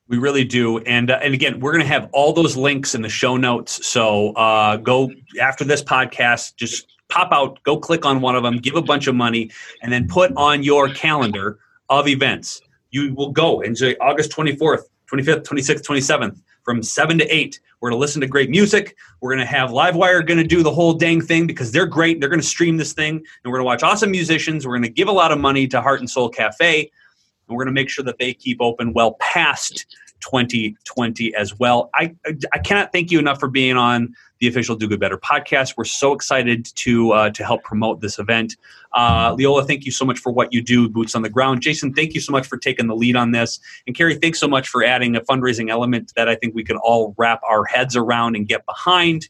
We 0.07 0.17
really 0.19 0.45
do. 0.45 0.77
And 0.79 1.09
uh, 1.09 1.19
and 1.21 1.33
again 1.33 1.59
we're 1.59 1.71
going 1.71 1.83
to 1.83 1.87
have 1.87 2.09
all 2.13 2.33
those 2.33 2.55
links 2.55 2.93
in 2.93 3.01
the 3.01 3.09
show 3.09 3.35
notes. 3.35 3.85
So 3.87 4.31
uh, 4.33 4.77
go 4.77 5.11
after 5.41 5.63
this 5.63 5.83
podcast 5.83 6.55
just 6.55 6.87
pop 7.09 7.31
out 7.31 7.61
go 7.63 7.77
click 7.77 8.05
on 8.05 8.21
one 8.21 8.35
of 8.35 8.43
them 8.43 8.57
give 8.57 8.75
a 8.75 8.81
bunch 8.81 9.07
of 9.07 9.15
money 9.15 9.49
and 9.81 9.91
then 9.91 10.07
put 10.07 10.31
on 10.35 10.61
your 10.61 10.89
calendar 10.89 11.57
of 11.89 12.07
events. 12.07 12.61
You 12.91 13.15
will 13.15 13.31
go 13.31 13.61
and 13.61 13.75
say 13.75 13.95
August 13.99 14.31
24th 14.31 14.83
25th 15.11 15.43
26th 15.43 15.83
27th 15.83 16.37
from 16.67 16.83
7 16.83 17.17
to 17.19 17.25
8. 17.33 17.61
We're 17.79 17.89
going 17.89 17.97
to 17.97 18.01
listen 18.01 18.19
to 18.19 18.27
great 18.27 18.49
music. 18.49 18.97
We're 19.21 19.29
going 19.29 19.39
to 19.39 19.45
have 19.45 19.69
Livewire 19.69 20.27
going 20.27 20.37
to 20.37 20.43
do 20.43 20.63
the 20.63 20.71
whole 20.71 20.93
dang 20.93 21.21
thing 21.21 21.47
because 21.47 21.71
they're 21.71 21.85
great. 21.85 22.19
They're 22.19 22.27
going 22.27 22.41
to 22.41 22.45
stream 22.45 22.75
this 22.75 22.91
thing. 22.91 23.15
And 23.15 23.25
we're 23.45 23.59
going 23.59 23.61
to 23.61 23.67
watch 23.67 23.83
awesome 23.83 24.11
musicians. 24.11 24.67
We're 24.67 24.73
going 24.73 24.83
to 24.83 24.89
give 24.89 25.07
a 25.07 25.13
lot 25.13 25.31
of 25.31 25.39
money 25.39 25.65
to 25.69 25.79
Heart 25.79 26.01
and 26.01 26.09
Soul 26.09 26.27
Cafe. 26.27 26.81
And 26.81 27.55
we're 27.55 27.63
going 27.63 27.73
to 27.73 27.79
make 27.79 27.89
sure 27.89 28.03
that 28.03 28.19
they 28.19 28.33
keep 28.33 28.57
open 28.59 28.91
well 28.91 29.13
past 29.21 29.85
2020 30.21 31.35
as 31.35 31.57
well. 31.59 31.89
I, 31.93 32.15
I 32.53 32.59
cannot 32.59 32.91
thank 32.91 33.11
you 33.11 33.19
enough 33.19 33.39
for 33.39 33.47
being 33.47 33.77
on 33.77 34.13
the 34.39 34.47
official 34.47 34.75
Do 34.75 34.87
Good 34.87 34.99
Better 34.99 35.17
podcast. 35.17 35.75
We're 35.77 35.85
so 35.85 36.13
excited 36.13 36.65
to 36.75 37.11
uh, 37.11 37.29
to 37.31 37.43
help 37.43 37.63
promote 37.63 38.01
this 38.01 38.19
event. 38.19 38.55
Uh, 38.93 39.35
Leola, 39.37 39.65
thank 39.65 39.85
you 39.85 39.91
so 39.91 40.05
much 40.05 40.19
for 40.19 40.31
what 40.31 40.53
you 40.53 40.61
do, 40.61 40.89
boots 40.89 41.15
on 41.15 41.21
the 41.21 41.29
ground. 41.29 41.61
Jason, 41.61 41.93
thank 41.93 42.13
you 42.13 42.21
so 42.21 42.31
much 42.31 42.47
for 42.47 42.57
taking 42.57 42.87
the 42.87 42.95
lead 42.95 43.15
on 43.15 43.31
this. 43.31 43.59
And 43.85 43.95
Kari, 43.95 44.15
thanks 44.15 44.39
so 44.39 44.47
much 44.47 44.67
for 44.67 44.83
adding 44.83 45.15
a 45.15 45.21
fundraising 45.21 45.69
element 45.69 46.13
that 46.15 46.29
I 46.29 46.35
think 46.35 46.55
we 46.55 46.63
can 46.63 46.77
all 46.77 47.13
wrap 47.17 47.41
our 47.43 47.65
heads 47.65 47.95
around 47.95 48.35
and 48.35 48.47
get 48.47 48.65
behind. 48.65 49.27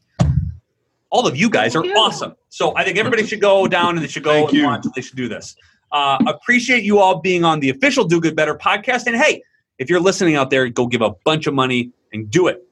All 1.10 1.26
of 1.26 1.36
you 1.36 1.48
guys 1.48 1.74
are 1.74 1.84
awesome. 1.84 2.34
So 2.50 2.76
I 2.76 2.84
think 2.84 2.98
everybody 2.98 3.26
should 3.26 3.40
go 3.40 3.66
down 3.66 3.96
and 3.96 4.04
they 4.04 4.08
should 4.08 4.24
go 4.24 4.46
and 4.46 4.64
watch. 4.64 4.86
They 4.94 5.00
should 5.00 5.16
do 5.16 5.28
this. 5.28 5.56
Uh, 5.90 6.18
appreciate 6.26 6.84
you 6.84 6.98
all 6.98 7.20
being 7.20 7.44
on 7.44 7.60
the 7.60 7.70
official 7.70 8.04
Do 8.04 8.20
Good 8.20 8.36
Better 8.36 8.54
podcast. 8.54 9.06
And 9.06 9.16
hey, 9.16 9.42
if 9.78 9.88
you're 9.88 10.00
listening 10.00 10.36
out 10.36 10.50
there, 10.50 10.68
go 10.68 10.86
give 10.86 11.02
a 11.02 11.10
bunch 11.24 11.46
of 11.46 11.54
money 11.54 11.92
and 12.12 12.30
do 12.30 12.48
it. 12.48 12.64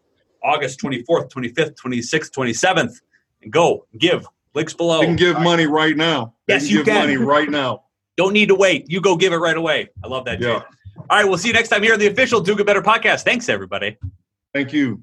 August 0.42 0.80
24th, 0.80 1.30
25th, 1.30 1.74
26th, 1.74 2.30
27th, 2.30 3.00
and 3.42 3.52
go 3.52 3.86
give. 3.98 4.26
Links 4.54 4.74
below. 4.74 5.00
You 5.00 5.08
can 5.08 5.16
give 5.16 5.40
money 5.40 5.66
right 5.66 5.96
now. 5.96 6.34
Yes, 6.48 6.62
can 6.62 6.70
you 6.70 6.76
give 6.78 6.86
can. 6.86 7.00
money 7.02 7.16
right 7.16 7.50
now. 7.50 7.84
Don't 8.16 8.32
need 8.32 8.48
to 8.48 8.54
wait. 8.54 8.90
You 8.90 9.00
go 9.00 9.16
give 9.16 9.32
it 9.32 9.36
right 9.36 9.56
away. 9.56 9.90
I 10.02 10.08
love 10.08 10.24
that. 10.24 10.40
Yeah. 10.40 10.60
Jason. 10.60 10.76
All 11.10 11.18
right, 11.18 11.24
we'll 11.28 11.36
see 11.36 11.48
you 11.48 11.54
next 11.54 11.68
time 11.68 11.82
here 11.82 11.92
on 11.92 11.98
the 11.98 12.06
official 12.06 12.40
Do 12.40 12.56
Good 12.56 12.66
Better 12.66 12.80
podcast. 12.80 13.22
Thanks, 13.22 13.48
everybody. 13.48 13.98
Thank 14.54 14.72
you. 14.72 15.02